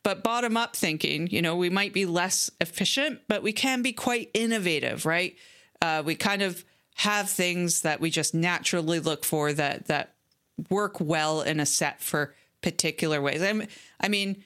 But 0.02 0.22
bottom 0.22 0.56
up 0.56 0.76
thinking, 0.76 1.28
you 1.28 1.42
know, 1.42 1.56
we 1.56 1.70
might 1.70 1.92
be 1.92 2.06
less 2.06 2.50
efficient, 2.60 3.20
but 3.28 3.42
we 3.42 3.52
can 3.52 3.82
be 3.82 3.92
quite 3.92 4.30
innovative, 4.32 5.04
right? 5.04 5.36
Uh, 5.82 6.02
we 6.04 6.14
kind 6.14 6.42
of 6.42 6.64
have 6.94 7.28
things 7.28 7.82
that 7.82 8.00
we 8.00 8.10
just 8.10 8.34
naturally 8.34 9.00
look 9.00 9.24
for 9.24 9.52
that 9.52 9.86
that 9.86 10.14
work 10.70 11.00
well 11.00 11.42
in 11.42 11.60
a 11.60 11.66
set 11.66 12.00
for 12.00 12.34
particular 12.62 13.20
ways. 13.20 13.42
I'm, 13.42 13.64
I 14.00 14.08
mean, 14.08 14.42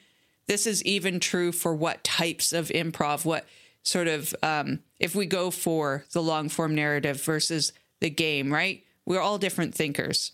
this 0.47 0.67
is 0.67 0.85
even 0.85 1.21
true 1.21 1.53
for 1.53 1.75
what 1.75 2.05
types 2.05 2.53
of 2.53 2.69
improv, 2.69 3.25
what 3.25 3.47
sort 3.83 4.09
of, 4.09 4.35
um, 4.43 4.81
if 4.99 5.15
we 5.15 5.27
go 5.27 5.51
for 5.51 6.05
the 6.13 6.23
long 6.23 6.49
form 6.49 6.75
narrative 6.75 7.23
versus 7.23 7.73
the 8.01 8.11
game, 8.11 8.53
right? 8.53 8.85
We're 9.05 9.21
all 9.21 9.39
different 9.39 9.75
thinkers. 9.75 10.33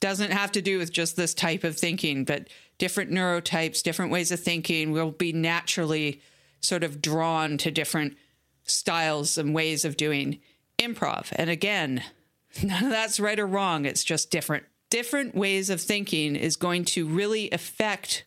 Doesn't 0.00 0.32
have 0.32 0.52
to 0.52 0.62
do 0.62 0.78
with 0.78 0.92
just 0.92 1.16
this 1.16 1.34
type 1.34 1.64
of 1.64 1.76
thinking, 1.76 2.24
but 2.24 2.48
different 2.78 3.10
neurotypes, 3.10 3.82
different 3.82 4.12
ways 4.12 4.30
of 4.30 4.40
thinking 4.40 4.92
will 4.92 5.10
be 5.10 5.32
naturally 5.32 6.20
sort 6.60 6.84
of 6.84 7.00
drawn 7.00 7.56
to 7.58 7.70
different 7.70 8.16
styles 8.64 9.38
and 9.38 9.54
ways 9.54 9.84
of 9.84 9.96
doing 9.96 10.40
improv. 10.78 11.32
And 11.36 11.48
again, 11.48 12.02
none 12.62 12.84
of 12.84 12.90
that's 12.90 13.20
right 13.20 13.38
or 13.38 13.46
wrong. 13.46 13.84
It's 13.84 14.04
just 14.04 14.30
different. 14.30 14.64
Different 14.90 15.34
ways 15.34 15.70
of 15.70 15.80
thinking 15.80 16.36
is 16.36 16.56
going 16.56 16.84
to 16.86 17.06
really 17.06 17.50
affect 17.50 18.24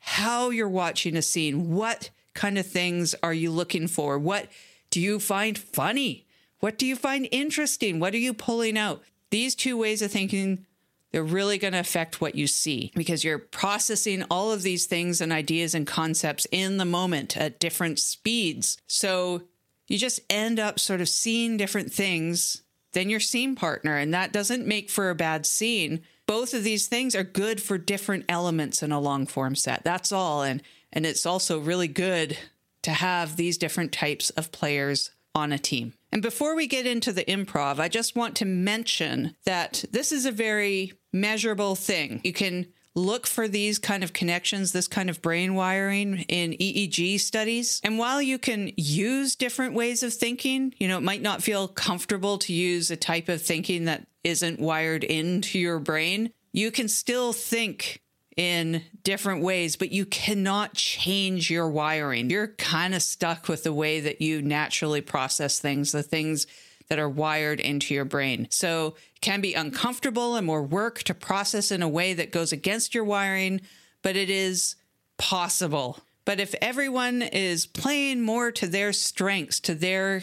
how 0.00 0.50
you're 0.50 0.68
watching 0.68 1.16
a 1.16 1.22
scene. 1.22 1.70
What 1.70 2.10
kind 2.34 2.58
of 2.58 2.66
things 2.66 3.14
are 3.22 3.34
you 3.34 3.50
looking 3.50 3.88
for? 3.88 4.18
What 4.18 4.48
do 4.90 5.00
you 5.00 5.18
find 5.18 5.58
funny? 5.58 6.26
What 6.60 6.78
do 6.78 6.86
you 6.86 6.96
find 6.96 7.28
interesting? 7.30 8.00
What 8.00 8.14
are 8.14 8.18
you 8.18 8.34
pulling 8.34 8.76
out? 8.76 9.02
These 9.30 9.54
two 9.54 9.76
ways 9.76 10.02
of 10.02 10.10
thinking, 10.10 10.66
they're 11.12 11.22
really 11.22 11.58
going 11.58 11.72
to 11.72 11.80
affect 11.80 12.20
what 12.20 12.34
you 12.34 12.46
see 12.46 12.92
because 12.94 13.24
you're 13.24 13.38
processing 13.38 14.24
all 14.30 14.52
of 14.52 14.62
these 14.62 14.86
things 14.86 15.20
and 15.20 15.32
ideas 15.32 15.74
and 15.74 15.86
concepts 15.86 16.46
in 16.50 16.76
the 16.76 16.84
moment 16.84 17.36
at 17.36 17.60
different 17.60 17.98
speeds. 17.98 18.76
So 18.86 19.42
you 19.86 19.96
just 19.98 20.20
end 20.28 20.58
up 20.58 20.78
sort 20.78 21.00
of 21.00 21.08
seeing 21.08 21.56
different 21.56 21.92
things 21.92 22.62
than 22.92 23.08
your 23.08 23.20
scene 23.20 23.54
partner. 23.54 23.96
And 23.96 24.12
that 24.12 24.32
doesn't 24.32 24.66
make 24.66 24.90
for 24.90 25.10
a 25.10 25.14
bad 25.14 25.46
scene. 25.46 26.02
Both 26.28 26.52
of 26.52 26.62
these 26.62 26.86
things 26.86 27.16
are 27.16 27.24
good 27.24 27.60
for 27.60 27.78
different 27.78 28.26
elements 28.28 28.82
in 28.82 28.92
a 28.92 29.00
long 29.00 29.26
form 29.26 29.56
set. 29.56 29.82
That's 29.82 30.12
all. 30.12 30.42
And 30.42 30.62
and 30.92 31.04
it's 31.06 31.26
also 31.26 31.58
really 31.58 31.88
good 31.88 32.38
to 32.82 32.90
have 32.92 33.36
these 33.36 33.58
different 33.58 33.92
types 33.92 34.30
of 34.30 34.52
players 34.52 35.10
on 35.34 35.52
a 35.52 35.58
team. 35.58 35.94
And 36.12 36.22
before 36.22 36.54
we 36.54 36.66
get 36.66 36.86
into 36.86 37.12
the 37.12 37.24
improv, 37.24 37.78
I 37.78 37.88
just 37.88 38.14
want 38.14 38.36
to 38.36 38.44
mention 38.44 39.36
that 39.44 39.84
this 39.90 40.12
is 40.12 40.26
a 40.26 40.32
very 40.32 40.92
measurable 41.12 41.74
thing. 41.74 42.20
You 42.24 42.32
can 42.32 42.66
look 42.94 43.26
for 43.26 43.48
these 43.48 43.78
kind 43.78 44.02
of 44.02 44.12
connections, 44.12 44.72
this 44.72 44.88
kind 44.88 45.08
of 45.08 45.22
brain 45.22 45.54
wiring 45.54 46.20
in 46.28 46.52
EEG 46.52 47.20
studies. 47.20 47.80
And 47.84 47.98
while 47.98 48.20
you 48.20 48.38
can 48.38 48.72
use 48.76 49.36
different 49.36 49.74
ways 49.74 50.02
of 50.02 50.12
thinking, 50.12 50.74
you 50.78 50.88
know, 50.88 50.98
it 50.98 51.02
might 51.02 51.22
not 51.22 51.42
feel 51.42 51.68
comfortable 51.68 52.38
to 52.38 52.52
use 52.52 52.90
a 52.90 52.96
type 52.96 53.28
of 53.28 53.40
thinking 53.40 53.84
that 53.84 54.06
isn't 54.28 54.60
wired 54.60 55.04
into 55.04 55.58
your 55.58 55.78
brain, 55.78 56.32
you 56.52 56.70
can 56.70 56.88
still 56.88 57.32
think 57.32 58.00
in 58.36 58.82
different 59.02 59.42
ways, 59.42 59.74
but 59.74 59.90
you 59.90 60.06
cannot 60.06 60.74
change 60.74 61.50
your 61.50 61.68
wiring. 61.68 62.30
You're 62.30 62.48
kind 62.48 62.94
of 62.94 63.02
stuck 63.02 63.48
with 63.48 63.64
the 63.64 63.72
way 63.72 63.98
that 64.00 64.20
you 64.20 64.40
naturally 64.40 65.00
process 65.00 65.58
things, 65.58 65.90
the 65.90 66.04
things 66.04 66.46
that 66.88 67.00
are 67.00 67.08
wired 67.08 67.58
into 67.58 67.94
your 67.94 68.04
brain. 68.04 68.46
So 68.50 68.94
it 69.14 69.20
can 69.20 69.40
be 69.40 69.54
uncomfortable 69.54 70.36
and 70.36 70.46
more 70.46 70.62
work 70.62 71.02
to 71.04 71.14
process 71.14 71.70
in 71.70 71.82
a 71.82 71.88
way 71.88 72.14
that 72.14 72.30
goes 72.30 72.52
against 72.52 72.94
your 72.94 73.04
wiring, 73.04 73.60
but 74.02 74.16
it 74.16 74.30
is 74.30 74.76
possible. 75.18 75.98
But 76.24 76.38
if 76.40 76.54
everyone 76.62 77.22
is 77.22 77.66
playing 77.66 78.20
more 78.22 78.52
to 78.52 78.66
their 78.66 78.92
strengths, 78.92 79.60
to 79.60 79.74
their 79.74 80.22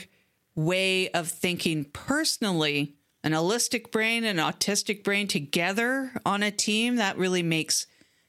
way 0.55 1.09
of 1.09 1.27
thinking 1.27 1.85
personally, 1.85 2.95
an 3.25 3.33
allistic 3.33 3.91
brain 3.91 4.23
and 4.23 4.39
an 4.39 4.45
autistic 4.45 5.03
brain 5.03 5.27
together 5.27 6.13
on 6.25 6.43
a 6.43 6.51
team, 6.51 6.97
that 6.97 7.17
really 7.17 7.43
makes 7.43 7.87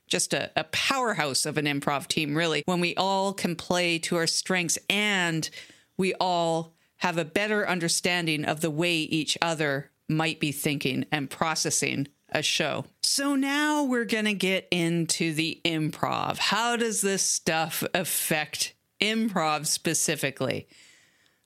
just 0.08 0.32
a, 0.32 0.50
a 0.56 0.64
powerhouse 0.64 1.44
of 1.44 1.58
an 1.58 1.66
improv 1.66 2.06
team, 2.06 2.34
really, 2.34 2.62
when 2.64 2.80
we 2.80 2.94
all 2.96 3.34
can 3.34 3.54
play 3.54 3.98
to 3.98 4.16
our 4.16 4.26
strengths 4.26 4.78
and 4.88 5.50
we 5.98 6.14
all 6.14 6.72
have 6.98 7.18
a 7.18 7.24
better 7.24 7.68
understanding 7.68 8.44
of 8.44 8.62
the 8.62 8.70
way 8.70 8.94
each 8.96 9.36
other 9.42 9.90
might 10.08 10.40
be 10.40 10.50
thinking 10.50 11.04
and 11.12 11.28
processing 11.28 12.08
a 12.30 12.42
show. 12.42 12.86
So 13.02 13.34
now 13.34 13.84
we're 13.84 14.06
going 14.06 14.24
to 14.24 14.34
get 14.34 14.66
into 14.70 15.34
the 15.34 15.60
improv. 15.64 16.38
How 16.38 16.76
does 16.76 17.02
this 17.02 17.22
stuff 17.22 17.84
affect 17.92 18.74
improv 19.00 19.66
specifically? 19.66 20.68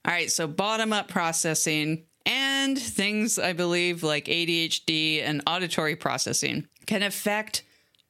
All 0.05 0.13
right, 0.13 0.31
so 0.31 0.47
bottom 0.47 0.93
up 0.93 1.09
processing 1.09 2.05
and 2.61 2.77
things 2.77 3.39
I 3.39 3.53
believe 3.53 4.03
like 4.03 4.25
ADHD 4.25 5.23
and 5.23 5.41
auditory 5.47 5.95
processing 5.95 6.67
can 6.85 7.03
affect 7.03 7.63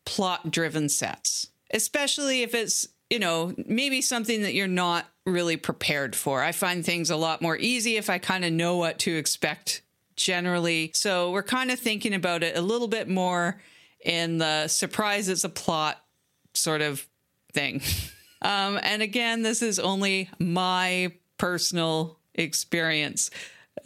plot 0.05 0.51
driven 0.51 0.89
sets, 0.89 1.48
especially 1.74 2.43
if 2.43 2.53
it's, 2.53 2.88
you 3.10 3.20
know, 3.20 3.53
maybe 3.65 4.01
something 4.01 4.41
that 4.41 4.53
you're 4.53 4.67
not 4.67 5.05
really 5.25 5.58
prepared 5.58 6.15
for. 6.15 6.43
I 6.43 6.51
find 6.51 6.86
things 6.86 7.10
a 7.10 7.15
lot 7.15 7.41
more 7.41 7.58
easy 7.58 7.98
if 7.98 8.10
I 8.10 8.17
kind 8.17 8.43
of 8.43 8.51
know 8.51 8.77
what 8.77 9.00
to 9.00 9.15
expect 9.15 9.81
generally. 10.15 10.91
So 10.93 11.31
we're 11.31 11.43
kind 11.43 11.72
of 11.72 11.79
thinking 11.79 12.13
about 12.13 12.43
it 12.43 12.58
a 12.58 12.62
little 12.62 12.88
bit 12.88 13.08
more 13.08 13.62
in 14.03 14.38
the 14.38 14.67
surprise 14.67 15.29
it's 15.29 15.43
a 15.43 15.50
plot 15.50 16.03
sort 16.53 16.81
of 16.81 17.08
thing. 17.53 17.81
Um, 18.43 18.79
and 18.81 19.03
again, 19.03 19.43
this 19.43 19.62
is 19.62 19.77
only 19.77 20.27
my 20.39 21.12
personal 21.38 22.17
experience. 22.34 23.29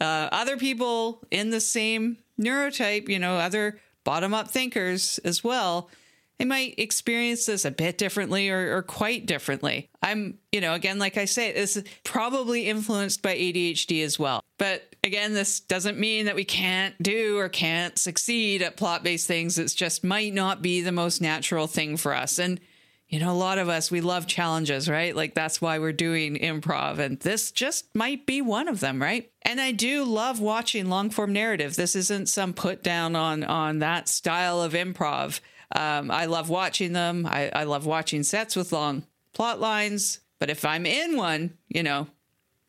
Uh, 0.00 0.28
other 0.32 0.56
people 0.56 1.24
in 1.30 1.50
the 1.50 1.60
same 1.60 2.18
neurotype, 2.40 3.08
you 3.08 3.18
know, 3.18 3.36
other 3.36 3.80
bottom 4.04 4.34
up 4.34 4.48
thinkers 4.48 5.18
as 5.24 5.42
well, 5.42 5.90
they 6.38 6.44
might 6.44 6.74
experience 6.78 7.46
this 7.46 7.64
a 7.64 7.70
bit 7.70 7.96
differently 7.96 8.50
or, 8.50 8.76
or, 8.76 8.82
quite 8.82 9.24
differently. 9.24 9.88
I'm, 10.02 10.38
you 10.52 10.60
know, 10.60 10.74
again, 10.74 10.98
like 10.98 11.16
I 11.16 11.24
say, 11.24 11.52
this 11.52 11.78
is 11.78 11.84
probably 12.04 12.66
influenced 12.68 13.22
by 13.22 13.34
ADHD 13.34 14.04
as 14.04 14.18
well. 14.18 14.42
But 14.58 14.94
again, 15.02 15.32
this 15.32 15.60
doesn't 15.60 15.98
mean 15.98 16.26
that 16.26 16.36
we 16.36 16.44
can't 16.44 16.94
do 17.02 17.38
or 17.38 17.48
can't 17.48 17.98
succeed 17.98 18.60
at 18.60 18.76
plot 18.76 19.02
based 19.02 19.26
things. 19.26 19.58
It 19.58 19.72
just 19.74 20.04
might 20.04 20.34
not 20.34 20.60
be 20.60 20.82
the 20.82 20.92
most 20.92 21.22
natural 21.22 21.66
thing 21.66 21.96
for 21.96 22.14
us. 22.14 22.38
And, 22.38 22.60
you 23.08 23.20
know, 23.20 23.30
a 23.30 23.34
lot 23.34 23.58
of 23.58 23.68
us, 23.68 23.90
we 23.90 24.00
love 24.00 24.26
challenges, 24.26 24.88
right? 24.88 25.14
Like 25.14 25.34
that's 25.34 25.60
why 25.60 25.78
we're 25.78 25.92
doing 25.92 26.36
improv. 26.36 26.98
And 26.98 27.20
this 27.20 27.52
just 27.52 27.94
might 27.94 28.26
be 28.26 28.42
one 28.42 28.66
of 28.66 28.80
them, 28.80 29.00
right? 29.00 29.30
And 29.42 29.60
I 29.60 29.72
do 29.72 30.04
love 30.04 30.40
watching 30.40 30.88
long 30.88 31.10
form 31.10 31.32
narrative. 31.32 31.76
This 31.76 31.94
isn't 31.94 32.28
some 32.28 32.52
put 32.52 32.82
down 32.82 33.14
on, 33.14 33.44
on 33.44 33.78
that 33.78 34.08
style 34.08 34.60
of 34.60 34.72
improv. 34.72 35.40
Um, 35.74 36.10
I 36.10 36.26
love 36.26 36.48
watching 36.48 36.92
them. 36.94 37.26
I, 37.26 37.50
I 37.54 37.64
love 37.64 37.86
watching 37.86 38.24
sets 38.24 38.56
with 38.56 38.72
long 38.72 39.04
plot 39.32 39.60
lines. 39.60 40.20
But 40.40 40.50
if 40.50 40.64
I'm 40.64 40.84
in 40.84 41.16
one, 41.16 41.56
you 41.68 41.84
know, 41.84 42.08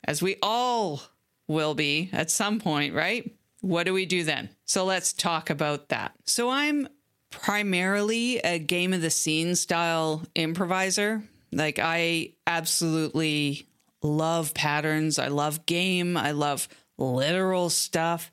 as 0.04 0.22
we 0.22 0.38
all 0.44 1.02
will 1.48 1.74
be 1.74 2.10
at 2.14 2.30
some 2.30 2.60
point, 2.60 2.94
right? 2.94 3.34
What 3.62 3.86
do 3.86 3.94
we 3.94 4.06
do 4.06 4.24
then? 4.24 4.50
So 4.66 4.86
let's 4.86 5.14
talk 5.14 5.50
about 5.50 5.90
that. 5.90 6.14
So 6.26 6.50
I'm 6.50 6.88
primarily 7.30 8.38
a 8.40 8.60
game 8.60 8.94
of 8.94 9.02
the 9.02 9.10
scene 9.10 9.56
style 9.56 10.24
improviser. 10.36 11.24
Like 11.52 11.80
I 11.80 12.34
absolutely 12.46 13.68
love 14.02 14.54
patterns. 14.54 15.20
I 15.20 15.28
love 15.28 15.66
game. 15.66 16.18
I 16.18 16.32
love 16.32 16.68
literal 16.98 17.70
stuff. 17.70 18.32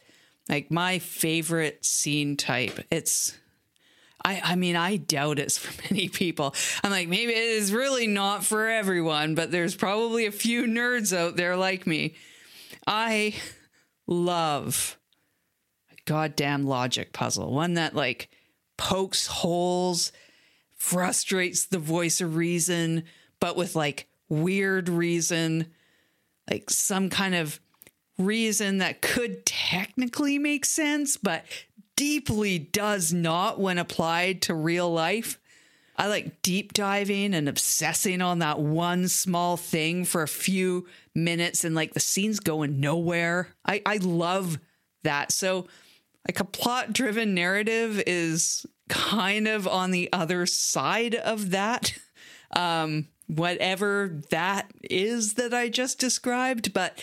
Like 0.49 0.71
my 0.71 0.99
favorite 0.99 1.85
scene 1.85 2.37
type. 2.37 2.81
It's 2.91 3.37
I, 4.25 4.41
I 4.43 4.57
mean, 4.57 4.75
I 4.75 4.97
doubt 4.97 5.39
it's 5.39 5.59
for 5.59 5.83
many 5.95 6.09
people. 6.09 6.55
I'm 6.83 6.91
like, 6.91 7.09
maybe 7.09 7.33
it 7.33 7.39
is 7.39 7.73
really 7.73 8.07
not 8.07 8.45
for 8.45 8.69
everyone, 8.69 9.35
but 9.35 9.51
there's 9.51 9.77
probably 9.77 10.27
a 10.27 10.33
few 10.33 10.65
nerds 10.65 11.17
out 11.17 11.37
there 11.37 11.57
like 11.57 11.87
me. 11.87 12.15
I 12.87 13.35
love 14.07 14.99
a 15.91 15.97
goddamn 16.07 16.67
logic 16.67 17.13
puzzle, 17.13 17.53
one 17.53 17.75
that 17.75 17.95
like 17.95 18.31
pokes 18.76 19.26
holes, 19.26 20.12
frustrates 20.76 21.66
the 21.66 21.78
voice 21.78 22.21
of 22.21 22.37
reason, 22.37 23.04
but 23.40 23.57
with 23.57 23.75
like 23.75 24.09
weird 24.28 24.88
reason, 24.88 25.66
like 26.50 26.71
some 26.71 27.11
kind 27.11 27.35
of 27.35 27.61
reason 28.19 28.78
that 28.78 29.00
could 29.00 29.45
technically 29.47 30.38
make 30.38 30.64
sense, 30.64 31.16
but 31.16 31.45
deeply 31.97 32.59
does 32.59 33.12
not 33.12 33.61
when 33.61 33.78
applied 33.78 34.43
to 34.43 34.54
real 34.54 34.93
life. 34.93 35.38
I 35.97 36.09
like 36.09 36.43
deep 36.43 36.73
diving 36.73 37.35
and 37.35 37.49
obsessing 37.49 38.21
on 38.21 38.40
that 38.40 38.59
one 38.59 39.07
small 39.09 39.57
thing 39.57 40.04
for 40.04 40.23
a 40.23 40.28
few 40.28 40.87
minutes 41.14 41.64
and 41.64 41.75
like 41.75 41.95
the 41.95 42.00
scene's 42.00 42.40
going 42.40 42.81
nowhere. 42.81 43.54
I, 43.64 43.81
I 43.87 43.99
love 43.99 44.59
that. 45.04 45.31
So, 45.31 45.69
like 46.26 46.40
a 46.40 46.45
plot 46.45 46.93
driven 46.93 47.35
narrative 47.35 48.02
is 48.07 48.66
kind 48.88 49.49
of 49.49 49.66
on 49.66 49.90
the 49.90 50.09
other 50.12 50.47
side 50.47 51.14
of 51.14 51.50
that. 51.50 51.99
Um, 52.57 53.09
whatever 53.26 54.21
that 54.31 54.71
is 54.85 55.35
that 55.35 55.52
I 55.52 55.69
just 55.69 55.99
described, 55.99 56.73
but 56.73 57.02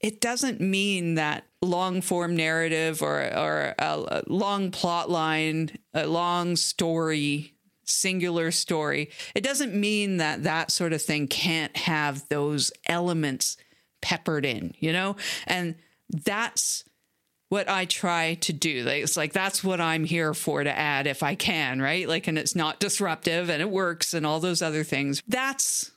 it 0.00 0.20
doesn't 0.20 0.60
mean 0.60 1.14
that 1.14 1.44
long 1.62 2.00
form 2.00 2.36
narrative 2.36 3.02
or, 3.02 3.20
or 3.20 3.74
a, 3.78 4.22
long 4.26 4.70
plot 4.70 5.10
line, 5.10 5.78
a 5.92 6.06
long 6.06 6.56
story, 6.56 7.54
singular 7.84 8.50
story, 8.50 9.10
it 9.34 9.42
doesn't 9.42 9.74
mean 9.74 10.16
that 10.18 10.42
that 10.42 10.70
sort 10.70 10.92
of 10.92 11.02
thing 11.02 11.28
can't 11.28 11.76
have 11.76 12.28
those 12.28 12.72
elements 12.86 13.56
peppered 14.00 14.44
in, 14.44 14.74
you 14.78 14.92
know? 14.92 15.16
And 15.46 15.76
that's 16.08 16.84
what 17.50 17.68
I 17.68 17.84
try 17.84 18.34
to 18.42 18.52
do. 18.52 18.86
It's 18.86 19.16
like 19.16 19.32
that's 19.32 19.62
what 19.62 19.80
I'm 19.80 20.04
here 20.04 20.32
for 20.34 20.62
to 20.62 20.78
add 20.78 21.08
if 21.08 21.22
I 21.22 21.34
can, 21.34 21.82
right? 21.82 22.08
Like, 22.08 22.28
and 22.28 22.38
it's 22.38 22.54
not 22.54 22.80
disruptive 22.80 23.50
and 23.50 23.60
it 23.60 23.68
works 23.68 24.14
and 24.14 24.24
all 24.24 24.38
those 24.38 24.62
other 24.62 24.84
things. 24.84 25.20
That's 25.26 25.90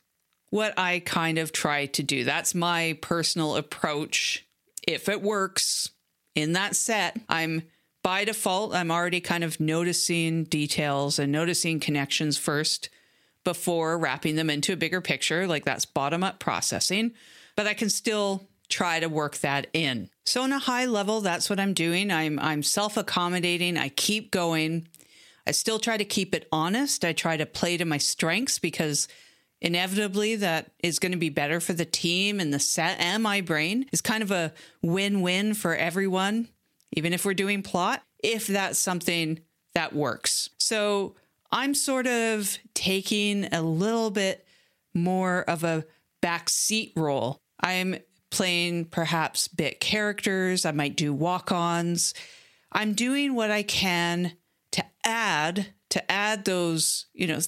what 0.50 0.74
I 0.78 1.00
kind 1.00 1.38
of 1.38 1.52
try 1.52 1.86
to 1.86 2.04
do. 2.04 2.24
That's 2.24 2.56
my 2.56 2.98
personal 3.02 3.56
approach. 3.56 4.48
If 4.88 5.08
it 5.08 5.22
works 5.22 5.92
in 6.34 6.54
that 6.54 6.76
set, 6.76 7.20
I'm 7.30 7.62
by 8.04 8.26
default, 8.26 8.74
I'm 8.76 8.92
already 8.92 9.22
kind 9.22 9.44
of 9.44 9.60
noticing 9.60 10.46
details 10.46 11.20
and 11.20 11.32
noticing 11.32 11.80
connections 11.80 12.38
first 12.38 12.90
before 13.44 13.98
wrapping 13.98 14.38
them 14.38 14.50
into 14.50 14.74
a 14.74 14.78
bigger 14.78 15.02
picture. 15.02 15.46
Like 15.46 15.66
that's 15.66 15.86
bottom 15.86 16.24
up 16.24 16.40
processing, 16.40 17.14
but 17.56 17.68
I 17.68 17.76
can 17.76 17.92
still 17.92 18.48
try 18.74 19.00
to 19.00 19.08
work 19.08 19.38
that 19.38 19.68
in. 19.74 20.10
So 20.26 20.42
on 20.42 20.52
a 20.52 20.60
high 20.60 20.86
level, 20.86 21.22
that's 21.22 21.50
what 21.50 21.60
I'm 21.60 21.74
doing. 21.74 22.12
I'm 22.12 22.40
I'm 22.40 22.64
self-accommodating. 22.64 23.78
I 23.78 23.90
keep 23.90 24.32
going. 24.32 24.88
I 25.46 25.52
still 25.52 25.80
try 25.80 25.98
to 25.98 26.06
keep 26.06 26.34
it 26.34 26.48
honest. 26.52 27.06
I 27.06 27.14
try 27.14 27.38
to 27.38 27.46
play 27.46 27.78
to 27.78 27.86
my 27.86 27.98
strengths 27.98 28.60
because 28.60 29.08
inevitably 29.64 30.36
that 30.36 30.72
is 30.84 31.00
going 31.00 31.14
to 31.14 31.18
be 31.18 31.30
better 31.30 31.60
for 31.60 31.74
the 31.74 31.86
team 31.86 32.40
and 32.40 32.54
the 32.54 32.60
set 32.60 33.00
and 33.00 33.24
my 33.24 33.40
brain 33.40 33.86
is 33.94 34.02
kind 34.02 34.22
of 34.22 34.30
a 34.30 34.52
win-win 34.82 35.54
for 35.54 35.74
everyone 35.74 36.50
even 36.92 37.14
if 37.14 37.24
we're 37.24 37.34
doing 37.34 37.64
plot 37.64 38.04
if 38.22 38.46
that's 38.46 38.78
something 38.78 39.40
that 39.74 39.94
works 39.94 40.50
so 40.60 41.16
i'm 41.50 41.74
sort 41.74 42.06
of 42.06 42.58
taking 42.74 43.46
a 43.54 43.62
little 43.62 44.12
bit 44.12 44.46
more 44.94 45.44
of 45.44 45.64
a 45.64 45.86
backseat 46.22 46.92
role 46.98 47.40
i'm 47.62 47.96
playing 48.34 48.86
perhaps 48.86 49.48
bit 49.48 49.80
characters 49.80 50.66
i 50.66 50.72
might 50.72 50.96
do 50.96 51.14
walk-ons 51.14 52.14
i'm 52.72 52.94
doing 52.94 53.36
what 53.36 53.52
i 53.52 53.64
can 53.64 54.34
to 54.72 54.84
add 55.06 55.68
to 55.90 56.12
add 56.12 56.44
those 56.46 57.06
you 57.14 57.28
know 57.28 57.40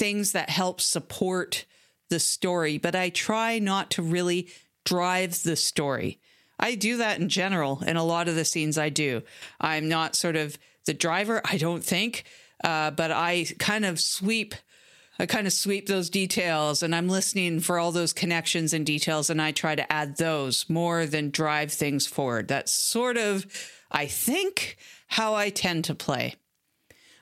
things 0.00 0.32
that 0.32 0.48
help 0.48 0.80
support 0.80 1.66
the 2.10 2.18
story, 2.18 2.78
but 2.78 2.94
I 2.94 3.08
try 3.08 3.58
not 3.58 3.90
to 3.92 4.02
really 4.02 4.48
drive 4.84 5.42
the 5.42 5.56
story. 5.56 6.20
I 6.58 6.74
do 6.74 6.98
that 6.98 7.18
in 7.18 7.28
general 7.28 7.82
in 7.86 7.96
a 7.96 8.04
lot 8.04 8.28
of 8.28 8.34
the 8.34 8.44
scenes 8.44 8.76
I 8.76 8.88
do. 8.88 9.22
I'm 9.60 9.88
not 9.88 10.16
sort 10.16 10.36
of 10.36 10.58
the 10.86 10.94
driver, 10.94 11.40
I 11.44 11.56
don't 11.56 11.84
think, 11.84 12.24
uh, 12.64 12.90
but 12.90 13.10
I 13.10 13.46
kind 13.58 13.84
of 13.84 13.98
sweep. 13.98 14.54
I 15.20 15.26
kind 15.26 15.46
of 15.46 15.52
sweep 15.52 15.86
those 15.86 16.08
details 16.08 16.82
and 16.82 16.94
I'm 16.94 17.06
listening 17.06 17.60
for 17.60 17.78
all 17.78 17.92
those 17.92 18.14
connections 18.14 18.72
and 18.72 18.86
details 18.86 19.28
and 19.28 19.40
I 19.40 19.52
try 19.52 19.74
to 19.74 19.92
add 19.92 20.16
those 20.16 20.64
more 20.70 21.04
than 21.04 21.28
drive 21.28 21.70
things 21.70 22.06
forward. 22.06 22.48
That's 22.48 22.72
sort 22.72 23.18
of, 23.18 23.44
I 23.90 24.06
think, 24.06 24.78
how 25.08 25.34
I 25.34 25.50
tend 25.50 25.84
to 25.84 25.94
play. 25.94 26.36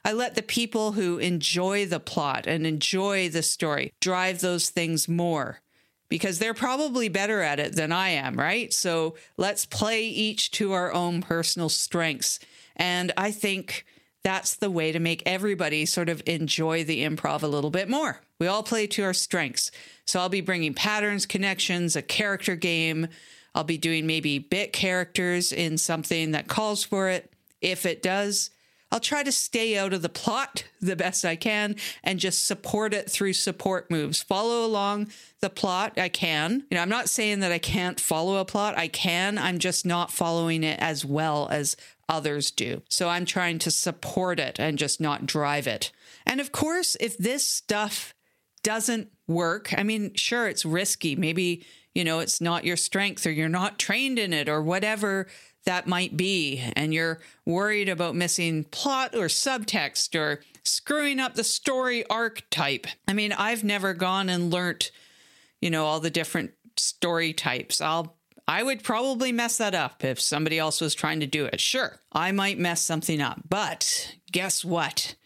I 0.04 0.12
let 0.12 0.36
the 0.36 0.42
people 0.42 0.92
who 0.92 1.18
enjoy 1.18 1.86
the 1.86 1.98
plot 1.98 2.46
and 2.46 2.64
enjoy 2.64 3.30
the 3.30 3.42
story 3.42 3.92
drive 4.00 4.42
those 4.42 4.68
things 4.68 5.08
more 5.08 5.60
because 6.08 6.38
they're 6.38 6.54
probably 6.54 7.08
better 7.08 7.42
at 7.42 7.58
it 7.58 7.74
than 7.74 7.90
I 7.90 8.10
am, 8.10 8.38
right? 8.38 8.72
So 8.72 9.16
let's 9.36 9.66
play 9.66 10.04
each 10.06 10.52
to 10.52 10.70
our 10.70 10.92
own 10.92 11.20
personal 11.20 11.68
strengths. 11.68 12.38
And 12.76 13.10
I 13.16 13.32
think 13.32 13.84
that's 14.28 14.56
the 14.56 14.70
way 14.70 14.92
to 14.92 15.00
make 15.00 15.22
everybody 15.24 15.86
sort 15.86 16.10
of 16.10 16.22
enjoy 16.26 16.84
the 16.84 17.02
improv 17.02 17.42
a 17.42 17.46
little 17.46 17.70
bit 17.70 17.88
more. 17.88 18.20
We 18.38 18.46
all 18.46 18.62
play 18.62 18.86
to 18.88 19.02
our 19.04 19.14
strengths. 19.14 19.70
So 20.04 20.20
I'll 20.20 20.28
be 20.28 20.42
bringing 20.42 20.74
patterns, 20.74 21.26
connections, 21.26 21.96
a 21.96 22.02
character 22.02 22.54
game. 22.54 23.08
I'll 23.54 23.64
be 23.64 23.78
doing 23.78 24.06
maybe 24.06 24.38
bit 24.38 24.72
characters 24.72 25.52
in 25.52 25.78
something 25.78 26.32
that 26.32 26.46
calls 26.46 26.84
for 26.84 27.08
it. 27.08 27.32
If 27.60 27.86
it 27.86 28.02
does, 28.02 28.50
I'll 28.90 29.00
try 29.00 29.22
to 29.22 29.32
stay 29.32 29.76
out 29.76 29.92
of 29.92 30.02
the 30.02 30.08
plot 30.08 30.64
the 30.80 30.96
best 30.96 31.24
I 31.24 31.36
can 31.36 31.76
and 32.04 32.20
just 32.20 32.46
support 32.46 32.94
it 32.94 33.10
through 33.10 33.32
support 33.32 33.90
moves. 33.90 34.22
Follow 34.22 34.64
along 34.64 35.08
the 35.40 35.50
plot. 35.50 35.98
I 35.98 36.08
can. 36.08 36.64
You 36.70 36.76
know, 36.76 36.82
I'm 36.82 36.88
not 36.88 37.08
saying 37.08 37.40
that 37.40 37.52
I 37.52 37.58
can't 37.58 37.98
follow 37.98 38.36
a 38.36 38.44
plot. 38.44 38.76
I 38.76 38.88
can. 38.88 39.38
I'm 39.38 39.58
just 39.58 39.86
not 39.86 40.12
following 40.12 40.62
it 40.62 40.78
as 40.80 41.04
well 41.04 41.48
as 41.50 41.76
others 42.08 42.50
do. 42.50 42.82
So 42.88 43.08
I'm 43.08 43.24
trying 43.24 43.58
to 43.60 43.70
support 43.70 44.40
it 44.40 44.58
and 44.58 44.78
just 44.78 45.00
not 45.00 45.26
drive 45.26 45.66
it. 45.66 45.92
And 46.26 46.40
of 46.40 46.52
course, 46.52 46.96
if 47.00 47.18
this 47.18 47.44
stuff 47.44 48.14
doesn't 48.62 49.10
work, 49.26 49.74
I 49.76 49.82
mean, 49.82 50.14
sure, 50.14 50.48
it's 50.48 50.64
risky. 50.64 51.16
Maybe, 51.16 51.64
you 51.94 52.04
know, 52.04 52.20
it's 52.20 52.40
not 52.40 52.64
your 52.64 52.76
strength 52.76 53.26
or 53.26 53.30
you're 53.30 53.48
not 53.48 53.78
trained 53.78 54.18
in 54.18 54.32
it 54.32 54.48
or 54.48 54.62
whatever 54.62 55.26
that 55.64 55.86
might 55.86 56.16
be, 56.16 56.62
and 56.76 56.94
you're 56.94 57.20
worried 57.44 57.90
about 57.90 58.14
missing 58.14 58.64
plot 58.64 59.14
or 59.14 59.26
subtext 59.26 60.18
or 60.18 60.40
screwing 60.64 61.20
up 61.20 61.34
the 61.34 61.44
story 61.44 62.06
archetype. 62.08 62.86
I 63.06 63.12
mean, 63.12 63.32
I've 63.32 63.64
never 63.64 63.92
gone 63.92 64.30
and 64.30 64.50
learnt, 64.50 64.90
you 65.60 65.68
know, 65.68 65.84
all 65.84 66.00
the 66.00 66.10
different 66.10 66.52
story 66.76 67.34
types. 67.34 67.82
I'll 67.82 68.17
I 68.48 68.62
would 68.62 68.82
probably 68.82 69.30
mess 69.30 69.58
that 69.58 69.74
up 69.74 70.02
if 70.02 70.18
somebody 70.18 70.58
else 70.58 70.80
was 70.80 70.94
trying 70.94 71.20
to 71.20 71.26
do 71.26 71.44
it. 71.44 71.60
Sure, 71.60 72.00
I 72.10 72.32
might 72.32 72.58
mess 72.58 72.80
something 72.80 73.20
up, 73.20 73.42
but 73.46 74.16
guess 74.32 74.64
what? 74.64 75.16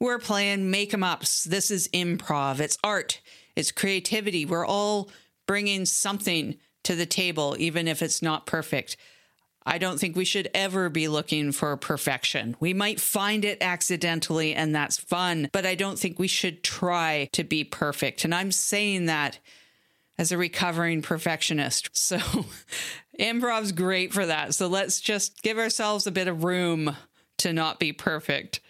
We're 0.00 0.18
playing 0.18 0.68
make 0.68 0.92
em 0.92 1.04
ups. 1.04 1.44
This 1.44 1.70
is 1.70 1.86
improv. 1.94 2.58
It's 2.58 2.76
art. 2.82 3.20
It's 3.54 3.70
creativity. 3.70 4.44
We're 4.44 4.66
all 4.66 5.10
bringing 5.46 5.84
something 5.86 6.56
to 6.82 6.96
the 6.96 7.06
table, 7.06 7.54
even 7.60 7.86
if 7.86 8.02
it's 8.02 8.20
not 8.20 8.46
perfect. 8.46 8.96
I 9.64 9.78
don't 9.78 10.00
think 10.00 10.16
we 10.16 10.24
should 10.24 10.50
ever 10.52 10.88
be 10.88 11.06
looking 11.06 11.52
for 11.52 11.76
perfection. 11.76 12.56
We 12.58 12.74
might 12.74 12.98
find 12.98 13.44
it 13.44 13.58
accidentally, 13.60 14.54
and 14.54 14.74
that's 14.74 14.98
fun, 14.98 15.48
but 15.52 15.64
I 15.64 15.76
don't 15.76 16.00
think 16.00 16.18
we 16.18 16.26
should 16.26 16.64
try 16.64 17.28
to 17.32 17.44
be 17.44 17.62
perfect. 17.62 18.24
And 18.24 18.34
I'm 18.34 18.50
saying 18.50 19.06
that 19.06 19.38
as 20.22 20.30
a 20.30 20.38
recovering 20.38 21.02
perfectionist. 21.02 21.90
So, 22.02 22.18
improv's 23.14 23.72
great 23.72 24.12
for 24.12 24.24
that. 24.24 24.54
So, 24.54 24.68
let's 24.68 25.00
just 25.00 25.42
give 25.42 25.58
ourselves 25.58 26.06
a 26.06 26.12
bit 26.12 26.28
of 26.28 26.44
room 26.44 26.96
to 27.38 27.52
not 27.52 27.80
be 27.80 27.92
perfect 27.92 28.60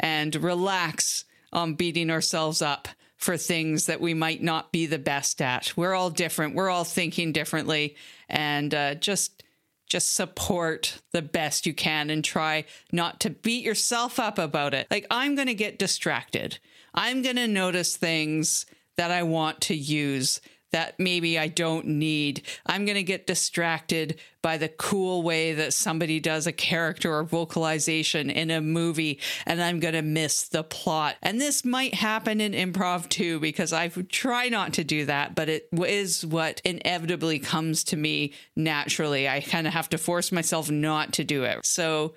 and 0.00 0.34
relax 0.34 1.26
on 1.52 1.74
beating 1.74 2.10
ourselves 2.10 2.62
up 2.62 2.88
for 3.18 3.36
things 3.36 3.86
that 3.86 4.00
we 4.00 4.14
might 4.14 4.42
not 4.42 4.72
be 4.72 4.86
the 4.86 4.98
best 4.98 5.42
at. 5.42 5.76
We're 5.76 5.94
all 5.94 6.10
different, 6.10 6.54
we're 6.54 6.70
all 6.70 6.84
thinking 6.84 7.32
differently, 7.32 7.96
and 8.28 8.74
uh, 8.74 8.94
just 8.94 9.42
just 9.86 10.14
support 10.14 11.02
the 11.12 11.22
best 11.22 11.66
you 11.66 11.74
can 11.74 12.08
and 12.08 12.24
try 12.24 12.64
not 12.90 13.20
to 13.20 13.30
beat 13.30 13.64
yourself 13.64 14.18
up 14.18 14.38
about 14.38 14.72
it. 14.72 14.86
Like, 14.90 15.06
I'm 15.10 15.34
going 15.34 15.48
to 15.48 15.54
get 15.54 15.78
distracted. 15.78 16.58
I'm 16.94 17.20
going 17.20 17.36
to 17.36 17.46
notice 17.46 17.94
things 17.94 18.64
that 18.96 19.10
I 19.10 19.22
want 19.22 19.60
to 19.62 19.74
use 19.74 20.40
that 20.74 20.98
maybe 20.98 21.38
I 21.38 21.46
don't 21.46 21.86
need. 21.86 22.42
I'm 22.66 22.84
going 22.84 22.96
to 22.96 23.04
get 23.04 23.28
distracted 23.28 24.18
by 24.42 24.56
the 24.58 24.68
cool 24.68 25.22
way 25.22 25.52
that 25.52 25.72
somebody 25.72 26.18
does 26.18 26.48
a 26.48 26.52
character 26.52 27.14
or 27.14 27.22
vocalization 27.22 28.28
in 28.28 28.50
a 28.50 28.60
movie, 28.60 29.20
and 29.46 29.62
I'm 29.62 29.78
going 29.78 29.94
to 29.94 30.02
miss 30.02 30.48
the 30.48 30.64
plot. 30.64 31.14
And 31.22 31.40
this 31.40 31.64
might 31.64 31.94
happen 31.94 32.40
in 32.40 32.52
improv 32.72 33.08
too, 33.08 33.38
because 33.38 33.72
I 33.72 33.86
try 33.86 34.48
not 34.48 34.72
to 34.72 34.82
do 34.82 35.06
that, 35.06 35.36
but 35.36 35.48
it 35.48 35.68
is 35.72 36.26
what 36.26 36.60
inevitably 36.64 37.38
comes 37.38 37.84
to 37.84 37.96
me 37.96 38.32
naturally. 38.56 39.28
I 39.28 39.42
kind 39.42 39.68
of 39.68 39.72
have 39.74 39.90
to 39.90 39.98
force 39.98 40.32
myself 40.32 40.72
not 40.72 41.12
to 41.12 41.22
do 41.22 41.44
it. 41.44 41.64
So, 41.64 42.14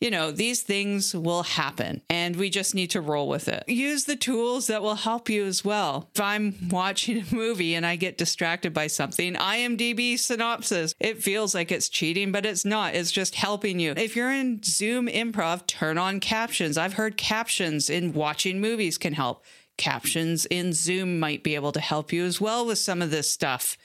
you 0.00 0.10
know, 0.10 0.30
these 0.30 0.62
things 0.62 1.14
will 1.14 1.42
happen 1.42 2.00
and 2.08 2.36
we 2.36 2.48
just 2.48 2.74
need 2.74 2.88
to 2.90 3.00
roll 3.00 3.28
with 3.28 3.48
it. 3.48 3.64
Use 3.68 4.04
the 4.04 4.16
tools 4.16 4.66
that 4.68 4.82
will 4.82 4.94
help 4.94 5.28
you 5.28 5.44
as 5.44 5.64
well. 5.64 6.08
If 6.14 6.20
I'm 6.20 6.54
watching 6.70 7.18
a 7.18 7.34
movie 7.34 7.74
and 7.74 7.84
I 7.84 7.96
get 7.96 8.16
distracted 8.16 8.72
by 8.72 8.86
something, 8.86 9.34
IMDb 9.34 10.18
synopsis, 10.18 10.94
it 10.98 11.22
feels 11.22 11.54
like 11.54 11.70
it's 11.70 11.90
cheating, 11.90 12.32
but 12.32 12.46
it's 12.46 12.64
not. 12.64 12.94
It's 12.94 13.12
just 13.12 13.34
helping 13.34 13.78
you. 13.78 13.92
If 13.96 14.16
you're 14.16 14.32
in 14.32 14.62
Zoom 14.62 15.06
improv, 15.06 15.66
turn 15.66 15.98
on 15.98 16.18
captions. 16.18 16.78
I've 16.78 16.94
heard 16.94 17.18
captions 17.18 17.90
in 17.90 18.14
watching 18.14 18.60
movies 18.60 18.96
can 18.96 19.12
help. 19.12 19.44
Captions 19.76 20.46
in 20.46 20.72
Zoom 20.72 21.18
might 21.18 21.42
be 21.42 21.54
able 21.54 21.72
to 21.72 21.80
help 21.80 22.12
you 22.12 22.24
as 22.24 22.40
well 22.40 22.66
with 22.66 22.78
some 22.78 23.02
of 23.02 23.10
this 23.10 23.30
stuff. 23.30 23.76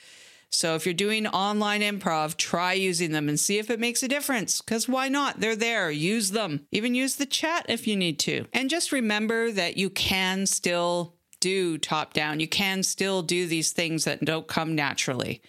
So 0.55 0.75
if 0.75 0.85
you're 0.85 0.93
doing 0.93 1.27
online 1.27 1.81
improv, 1.81 2.37
try 2.37 2.73
using 2.73 3.11
them 3.11 3.27
and 3.27 3.39
see 3.39 3.57
if 3.57 3.69
it 3.69 3.79
makes 3.79 4.01
a 4.03 4.07
difference. 4.07 4.61
Because 4.61 4.87
why 4.87 5.09
not? 5.09 5.39
They're 5.39 5.55
there. 5.55 5.91
Use 5.91 6.31
them. 6.31 6.65
Even 6.71 6.95
use 6.95 7.17
the 7.17 7.25
chat 7.25 7.65
if 7.67 7.87
you 7.87 7.95
need 7.95 8.19
to. 8.19 8.45
And 8.53 8.69
just 8.69 8.91
remember 8.91 9.51
that 9.51 9.75
you 9.77 9.89
can 9.89 10.45
still 10.45 11.15
do 11.41 11.77
top 11.77 12.13
down. 12.13 12.39
You 12.39 12.47
can 12.47 12.83
still 12.83 13.21
do 13.21 13.47
these 13.47 13.71
things 13.71 14.05
that 14.05 14.23
don't 14.23 14.47
come 14.47 14.75
naturally. 14.75 15.41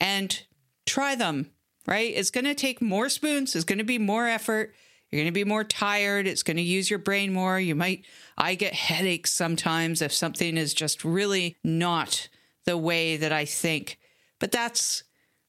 And 0.00 0.42
try 0.86 1.14
them, 1.14 1.50
right? 1.86 2.12
It's 2.14 2.30
going 2.30 2.44
to 2.44 2.54
take 2.54 2.80
more 2.80 3.08
spoons, 3.08 3.54
it's 3.54 3.64
going 3.64 3.78
to 3.78 3.84
be 3.84 3.98
more 3.98 4.26
effort. 4.26 4.74
You're 5.10 5.20
going 5.20 5.32
to 5.32 5.32
be 5.32 5.44
more 5.44 5.62
tired. 5.62 6.26
It's 6.26 6.42
going 6.42 6.56
to 6.56 6.62
use 6.64 6.90
your 6.90 6.98
brain 6.98 7.32
more. 7.32 7.60
You 7.60 7.76
might, 7.76 8.04
I 8.36 8.56
get 8.56 8.74
headaches 8.74 9.32
sometimes 9.32 10.02
if 10.02 10.12
something 10.12 10.56
is 10.56 10.74
just 10.74 11.04
really 11.04 11.56
not 11.62 12.28
the 12.64 12.76
way 12.76 13.16
that 13.16 13.32
I 13.32 13.44
think. 13.44 13.98
But 14.38 14.52
that's 14.52 15.04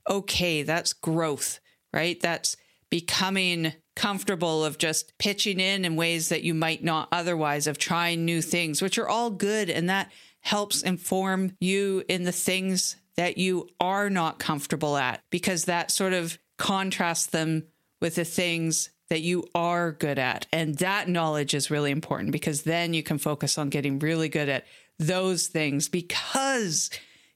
okay. 0.10 0.63
That's 0.63 0.93
growth, 0.93 1.60
right? 1.93 2.19
That's 2.19 2.58
becoming 2.89 3.73
comfortable 3.95 4.63
of 4.63 4.78
just 4.78 5.17
pitching 5.17 5.60
in 5.60 5.84
in 5.84 5.95
ways 5.95 6.30
that 6.30 6.43
you 6.43 6.54
might 6.54 6.84
not 6.84 7.10
otherwise 7.12 7.67
of 7.67 7.78
trying 7.78 8.23
new 8.23 8.41
things, 8.41 8.82
which 8.82 8.97
are 8.97 9.10
all 9.10 9.32
good. 9.32 9.69
And 9.69 9.89
that 9.89 10.12
helps 10.41 10.84
inform 10.84 11.52
you 11.60 12.04
in 12.08 12.23
the 12.23 12.32
things 12.32 12.95
that 13.17 13.38
you 13.38 13.67
are 13.80 14.10
not 14.10 14.39
comfortable 14.39 14.95
at 14.95 15.21
because 15.32 15.65
that 15.65 15.91
sort 15.91 16.13
of 16.13 16.38
contrasts 16.58 17.26
them 17.26 17.63
with 18.00 18.15
the 18.15 18.23
things 18.23 18.91
that 19.10 19.21
you 19.21 19.43
are 19.56 19.91
good 19.91 20.19
at. 20.19 20.45
And 20.52 20.76
that 20.76 21.10
knowledge 21.10 21.54
is 21.54 21.71
really 21.71 21.91
important 21.91 22.32
because 22.32 22.63
then 22.63 22.93
you 22.93 23.04
can 23.04 23.17
focus 23.17 23.58
on 23.58 23.69
getting 23.69 24.00
really 24.00 24.30
good 24.30 24.50
at 24.50 24.65
those 25.00 25.47
things 25.47 25.89
because 25.89 26.89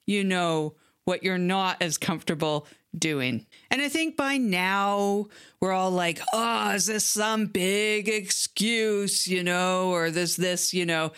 you 0.06 0.24
know 0.24 0.76
what 1.12 1.24
you're 1.24 1.38
not 1.38 1.76
as 1.82 1.98
comfortable 1.98 2.66
doing. 2.98 3.46
And 3.70 3.82
I 3.82 3.90
think 3.90 4.16
by 4.16 4.38
now 4.38 5.28
we're 5.60 5.74
all 5.74 5.92
like, 5.92 6.22
oh, 6.34 6.72
is 6.72 6.86
this 6.86 7.04
some 7.04 7.48
big 7.48 8.08
excuse, 8.08 9.28
you 9.28 9.44
know, 9.44 9.90
or 9.90 10.10
there's 10.10 10.38
this, 10.38 10.74
you 10.74 10.86
know, 10.86 11.12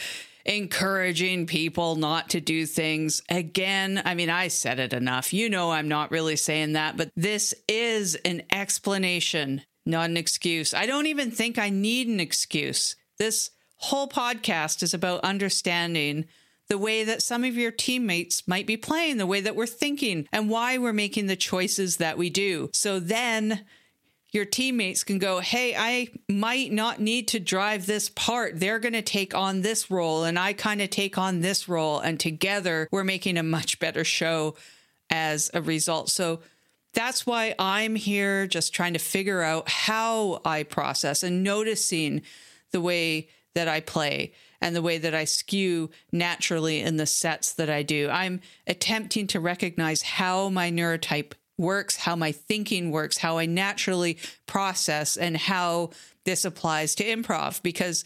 encouraging 0.46 1.46
people 1.46 1.96
not 1.96 2.32
to 2.32 2.42
do 2.42 2.66
things. 2.66 3.22
Again, 3.30 4.02
I 4.04 4.16
mean, 4.16 4.32
I 4.32 4.48
said 4.48 4.80
it 4.80 4.94
enough. 4.94 5.32
You 5.32 5.48
know, 5.48 5.70
I'm 5.70 5.88
not 5.88 6.10
really 6.10 6.38
saying 6.38 6.74
that, 6.74 6.98
but 6.98 7.12
this 7.16 7.54
is 7.68 8.16
an 8.16 8.42
explanation, 8.52 9.62
not 9.86 10.10
an 10.10 10.18
excuse. 10.18 10.74
I 10.74 10.88
don't 10.88 11.06
even 11.06 11.30
think 11.30 11.60
I 11.60 11.70
need 11.70 12.08
an 12.08 12.20
excuse. 12.20 12.96
This 13.20 13.52
whole 13.76 14.08
podcast 14.08 14.82
is 14.82 14.96
about 14.96 15.24
understanding 15.24 16.26
the 16.70 16.78
way 16.78 17.04
that 17.04 17.22
some 17.22 17.44
of 17.44 17.56
your 17.56 17.72
teammates 17.72 18.48
might 18.48 18.66
be 18.66 18.78
playing, 18.78 19.18
the 19.18 19.28
way 19.28 19.42
that 19.42 19.56
we're 19.56 19.66
thinking, 19.66 20.28
and 20.32 20.50
why 20.50 20.78
we're 20.78 20.94
making 20.94 21.28
the 21.28 21.36
choices 21.36 21.98
that 21.98 22.18
we 22.18 22.30
do. 22.30 22.70
So 22.74 23.00
then 23.00 23.66
your 24.32 24.46
teammates 24.46 25.04
can 25.04 25.20
go, 25.20 25.40
Hey, 25.40 25.76
I 25.78 26.10
might 26.28 26.72
not 26.72 27.00
need 27.00 27.28
to 27.30 27.40
drive 27.40 27.86
this 27.86 28.10
part. 28.10 28.60
They're 28.60 28.80
going 28.80 28.94
to 28.94 29.02
take 29.02 29.36
on 29.36 29.62
this 29.62 29.92
role, 29.92 30.24
and 30.24 30.40
I 30.40 30.54
kind 30.54 30.82
of 30.82 30.90
take 30.90 31.18
on 31.18 31.42
this 31.42 31.70
role. 31.70 32.00
And 32.00 32.20
together, 32.20 32.88
we're 32.92 33.04
making 33.04 33.38
a 33.38 33.44
much 33.44 33.80
better 33.80 34.04
show 34.04 34.56
as 35.10 35.52
a 35.54 35.62
result. 35.62 36.10
So 36.10 36.40
that's 36.94 37.26
why 37.26 37.56
I'm 37.60 37.96
here, 37.96 38.48
just 38.48 38.74
trying 38.74 38.94
to 38.94 39.00
figure 39.00 39.42
out 39.42 39.70
how 39.70 40.42
I 40.44 40.64
process 40.64 41.24
and 41.24 41.44
noticing 41.44 42.24
the 42.72 42.82
way 42.82 43.30
that 43.54 43.68
I 43.68 43.80
play 43.80 44.34
and 44.64 44.74
the 44.74 44.82
way 44.82 44.98
that 44.98 45.14
I 45.14 45.26
skew 45.26 45.90
naturally 46.14 46.80
in 46.80 46.96
the 46.96 47.06
sets 47.06 47.52
that 47.56 47.70
I 47.70 47.84
do. 47.84 48.10
I'm 48.10 48.40
attempting 48.66 49.28
to 49.28 49.42
recognize 49.42 50.02
how 50.02 50.48
my 50.48 50.72
neurotype 50.72 51.34
works, 51.58 51.98
how 51.98 52.16
my 52.16 52.32
thinking 52.32 52.90
works, 52.90 53.18
how 53.18 53.38
I 53.38 53.46
naturally 53.46 54.20
process, 54.46 55.18
and 55.18 55.36
how 55.36 55.90
this 56.24 56.46
applies 56.46 56.96
to 56.96 57.04
improv. 57.04 57.62
Because 57.62 58.06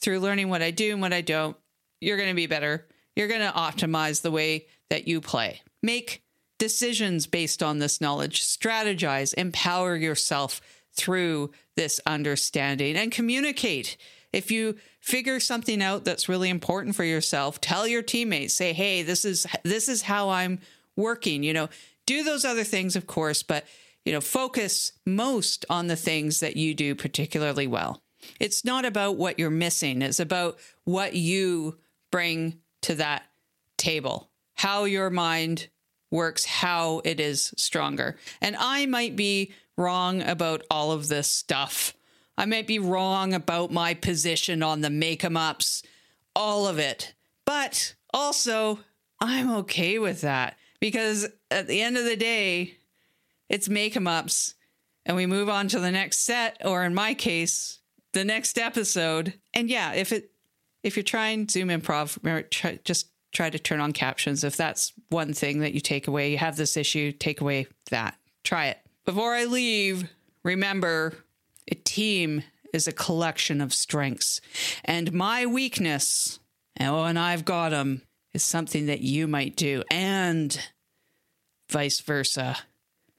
through 0.00 0.20
learning 0.20 0.48
what 0.48 0.62
I 0.62 0.70
do 0.70 0.92
and 0.92 1.02
what 1.02 1.12
I 1.12 1.20
don't, 1.20 1.54
you're 2.00 2.16
going 2.16 2.30
to 2.30 2.34
be 2.34 2.46
better. 2.46 2.86
You're 3.14 3.28
going 3.28 3.42
to 3.42 3.52
optimize 3.52 4.22
the 4.22 4.30
way 4.30 4.68
that 4.88 5.06
you 5.06 5.20
play. 5.20 5.60
Make 5.82 6.22
decisions 6.58 7.26
based 7.26 7.62
on 7.62 7.78
this 7.78 8.00
knowledge, 8.00 8.42
strategize, 8.42 9.34
empower 9.34 9.96
yourself 9.96 10.62
through 10.94 11.50
this 11.76 12.00
understanding, 12.06 12.96
and 12.96 13.12
communicate. 13.12 13.98
If 14.32 14.50
you 14.50 14.76
figure 15.00 15.40
something 15.40 15.82
out 15.82 16.04
that's 16.04 16.28
really 16.28 16.48
important 16.48 16.94
for 16.94 17.04
yourself, 17.04 17.60
tell 17.60 17.86
your 17.86 18.02
teammates, 18.02 18.54
say, 18.54 18.72
"Hey, 18.72 19.02
this 19.02 19.24
is 19.24 19.46
this 19.64 19.88
is 19.88 20.02
how 20.02 20.30
I'm 20.30 20.60
working." 20.96 21.42
You 21.42 21.52
know, 21.52 21.68
do 22.06 22.22
those 22.22 22.44
other 22.44 22.64
things, 22.64 22.96
of 22.96 23.06
course, 23.06 23.42
but 23.42 23.64
you 24.04 24.12
know, 24.12 24.20
focus 24.20 24.92
most 25.04 25.64
on 25.68 25.86
the 25.86 25.96
things 25.96 26.40
that 26.40 26.56
you 26.56 26.74
do 26.74 26.94
particularly 26.94 27.66
well. 27.66 28.02
It's 28.38 28.64
not 28.64 28.84
about 28.84 29.16
what 29.16 29.38
you're 29.38 29.50
missing, 29.50 30.02
it's 30.02 30.20
about 30.20 30.58
what 30.84 31.14
you 31.14 31.78
bring 32.10 32.58
to 32.82 32.94
that 32.96 33.24
table, 33.76 34.30
how 34.54 34.84
your 34.84 35.10
mind 35.10 35.68
works, 36.10 36.44
how 36.44 37.00
it 37.04 37.20
is 37.20 37.54
stronger. 37.56 38.16
And 38.40 38.56
I 38.58 38.86
might 38.86 39.16
be 39.16 39.52
wrong 39.76 40.22
about 40.22 40.62
all 40.70 40.92
of 40.92 41.08
this 41.08 41.28
stuff. 41.28 41.94
I 42.40 42.46
might 42.46 42.66
be 42.66 42.78
wrong 42.78 43.34
about 43.34 43.70
my 43.70 43.92
position 43.92 44.62
on 44.62 44.80
the 44.80 44.88
make 44.88 45.22
em 45.22 45.36
ups, 45.36 45.82
all 46.34 46.66
of 46.66 46.78
it. 46.78 47.12
But 47.44 47.94
also, 48.14 48.78
I'm 49.20 49.50
okay 49.56 49.98
with 49.98 50.22
that 50.22 50.56
because 50.80 51.28
at 51.50 51.66
the 51.66 51.82
end 51.82 51.98
of 51.98 52.06
the 52.06 52.16
day, 52.16 52.78
it's 53.50 53.68
make 53.68 53.94
em 53.94 54.06
ups 54.06 54.54
and 55.04 55.18
we 55.18 55.26
move 55.26 55.50
on 55.50 55.68
to 55.68 55.80
the 55.80 55.90
next 55.90 56.20
set, 56.20 56.56
or 56.64 56.82
in 56.82 56.94
my 56.94 57.12
case, 57.12 57.80
the 58.14 58.24
next 58.24 58.56
episode. 58.56 59.34
And 59.52 59.68
yeah, 59.68 59.92
if 59.92 60.10
it 60.10 60.30
if 60.82 60.96
you're 60.96 61.02
trying 61.02 61.46
Zoom 61.46 61.68
improv, 61.68 62.48
try, 62.48 62.78
just 62.84 63.10
try 63.32 63.50
to 63.50 63.58
turn 63.58 63.80
on 63.80 63.92
captions. 63.92 64.44
If 64.44 64.56
that's 64.56 64.94
one 65.10 65.34
thing 65.34 65.58
that 65.60 65.74
you 65.74 65.80
take 65.80 66.08
away, 66.08 66.30
you 66.30 66.38
have 66.38 66.56
this 66.56 66.78
issue, 66.78 67.12
take 67.12 67.42
away 67.42 67.66
that. 67.90 68.16
Try 68.44 68.68
it. 68.68 68.78
Before 69.04 69.34
I 69.34 69.44
leave, 69.44 70.08
remember 70.42 71.16
a 71.70 71.74
team 71.74 72.42
is 72.72 72.86
a 72.86 72.92
collection 72.92 73.60
of 73.60 73.74
strengths. 73.74 74.40
And 74.84 75.12
my 75.12 75.46
weakness, 75.46 76.38
oh, 76.80 77.04
and 77.04 77.18
I've 77.18 77.44
got 77.44 77.70
them, 77.70 78.02
is 78.32 78.44
something 78.44 78.86
that 78.86 79.00
you 79.00 79.26
might 79.26 79.56
do, 79.56 79.82
and 79.90 80.58
vice 81.68 82.00
versa, 82.00 82.58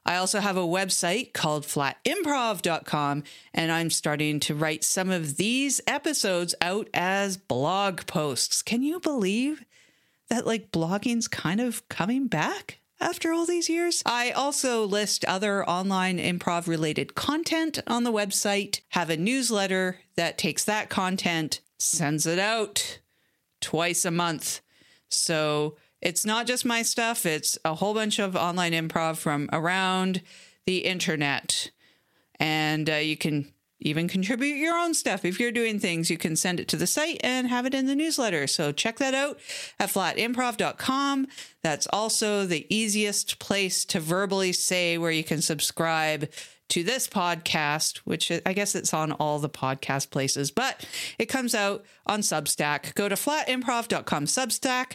I 0.06 0.16
also 0.16 0.40
have 0.40 0.58
a 0.58 0.62
website 0.62 1.34
called 1.34 1.66
flatimprov.com, 1.66 3.24
and 3.54 3.72
I'm 3.72 3.92
starting 3.92 4.40
to 4.40 4.56
write 4.56 4.84
some 4.84 5.12
of 5.12 5.38
these 5.38 5.80
episodes 5.86 6.56
out 6.62 6.90
as 6.94 7.38
blog 7.38 8.08
posts. 8.08 8.64
Can 8.64 8.82
you 8.82 9.00
believe 9.00 9.64
that 10.30 10.48
like 10.48 10.72
blogging's 10.72 11.28
kind 11.28 11.60
of 11.60 11.88
coming 11.90 12.28
back 12.28 12.80
after 13.00 13.32
all 13.32 13.46
these 13.46 13.70
years. 13.70 14.04
I 14.06 14.32
also 14.32 14.86
list 14.86 15.26
other 15.26 15.68
online 15.68 16.18
improv 16.18 16.68
related 16.68 17.16
content 17.16 17.80
on 17.88 18.04
the 18.04 18.12
website, 18.12 18.82
have 18.90 19.10
a 19.10 19.18
newsletter 19.18 20.00
that 20.16 20.38
takes 20.38 20.64
that 20.66 20.90
content, 20.90 21.62
sends 21.78 22.26
it 22.26 22.40
out 22.40 23.00
twice 23.62 24.06
a 24.06 24.12
month. 24.12 24.62
So 25.10 25.78
it's 26.02 26.26
not 26.26 26.46
just 26.48 26.66
my 26.66 26.82
stuff, 26.82 27.26
it's 27.26 27.58
a 27.66 27.76
whole 27.76 27.94
bunch 27.94 28.20
of 28.20 28.36
online 28.36 28.74
improv 28.74 29.18
from 29.18 29.50
around 29.52 30.22
the 30.66 30.80
internet. 30.80 31.72
And 32.40 32.90
uh, 32.90 32.96
you 32.96 33.18
can 33.18 33.54
even 33.82 34.08
contribute 34.08 34.56
your 34.56 34.78
own 34.78 34.94
stuff. 34.94 35.24
If 35.24 35.40
you're 35.40 35.52
doing 35.52 35.80
things, 35.80 36.10
you 36.10 36.18
can 36.18 36.36
send 36.36 36.60
it 36.60 36.68
to 36.70 36.78
the 36.78 36.88
site 36.88 37.22
and 37.24 37.48
have 37.48 37.66
it 37.66 37.74
in 37.74 37.86
the 37.86 37.96
newsletter. 37.96 38.46
So 38.48 38.72
check 38.72 38.98
that 38.98 39.14
out 39.14 39.40
at 39.80 39.90
flatimprov.com. 39.90 41.28
That's 41.64 41.88
also 41.88 42.46
the 42.46 42.66
easiest 42.74 43.40
place 43.40 43.86
to 43.86 44.00
verbally 44.00 44.52
say 44.52 44.98
where 44.98 45.12
you 45.12 45.24
can 45.24 45.42
subscribe 45.42 46.30
to 46.70 46.84
this 46.84 47.08
podcast, 47.08 47.98
which 48.00 48.32
I 48.46 48.54
guess 48.54 48.76
it's 48.76 48.94
on 48.94 49.12
all 49.14 49.40
the 49.40 49.50
podcast 49.50 50.12
places, 50.12 50.52
but 50.52 50.86
it 51.18 51.26
comes 51.26 51.56
out 51.56 51.84
on 52.06 52.22
Substack. 52.22 52.94
Go 52.96 53.10
to 53.10 53.16
flatimprov.com 53.16 54.26
Substack. 54.26 54.94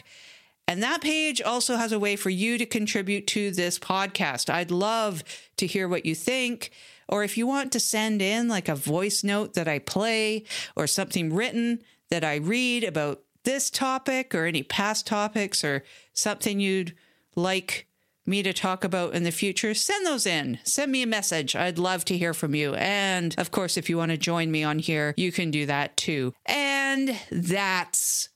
And 0.67 0.81
that 0.81 1.01
page 1.01 1.41
also 1.41 1.75
has 1.75 1.91
a 1.91 1.99
way 1.99 2.15
for 2.15 2.31
you 2.31 2.57
to 2.57 2.65
contribute 2.65 3.27
to 3.27 3.51
this 3.51 3.77
podcast. 3.77 4.49
I'd 4.49 4.71
love 4.71 5.23
to 5.57 5.67
hear 5.67 5.87
what 5.87 6.05
you 6.05 6.15
think. 6.15 6.71
Or 7.07 7.23
if 7.23 7.37
you 7.37 7.47
want 7.47 7.71
to 7.73 7.79
send 7.79 8.21
in 8.21 8.47
like 8.47 8.67
a 8.67 8.75
voice 8.75 9.23
note 9.23 9.53
that 9.53 9.67
I 9.67 9.79
play 9.79 10.45
or 10.75 10.87
something 10.87 11.33
written 11.33 11.81
that 12.09 12.23
I 12.23 12.35
read 12.35 12.83
about 12.83 13.21
this 13.43 13.69
topic 13.69 14.33
or 14.33 14.45
any 14.45 14.63
past 14.63 15.05
topics 15.07 15.63
or 15.63 15.83
something 16.13 16.59
you'd 16.59 16.95
like 17.35 17.87
me 18.25 18.41
to 18.41 18.53
talk 18.53 18.83
about 18.83 19.13
in 19.13 19.23
the 19.23 19.31
future, 19.31 19.73
send 19.73 20.05
those 20.05 20.25
in. 20.25 20.59
Send 20.63 20.91
me 20.91 21.03
a 21.03 21.07
message. 21.07 21.55
I'd 21.55 21.77
love 21.77 22.05
to 22.05 22.17
hear 22.17 22.33
from 22.33 22.55
you. 22.55 22.73
And 22.75 23.35
of 23.37 23.51
course, 23.51 23.77
if 23.77 23.89
you 23.89 23.97
want 23.97 24.11
to 24.11 24.17
join 24.17 24.51
me 24.51 24.63
on 24.63 24.79
here, 24.79 25.13
you 25.15 25.31
can 25.31 25.51
do 25.51 25.65
that 25.67 25.95
too. 25.95 26.33
And 26.45 27.19
that's 27.31 28.29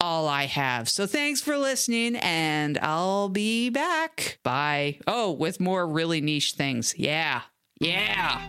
all 0.00 0.28
I 0.28 0.44
have. 0.44 0.88
So 0.88 1.06
thanks 1.06 1.40
for 1.40 1.56
listening, 1.56 2.16
and 2.16 2.78
I'll 2.78 3.28
be 3.28 3.70
back. 3.70 4.38
Bye. 4.42 4.98
Oh, 5.06 5.32
with 5.32 5.60
more 5.60 5.86
really 5.86 6.20
niche 6.20 6.52
things. 6.52 6.94
Yeah. 6.98 7.42
Yeah. 7.78 8.40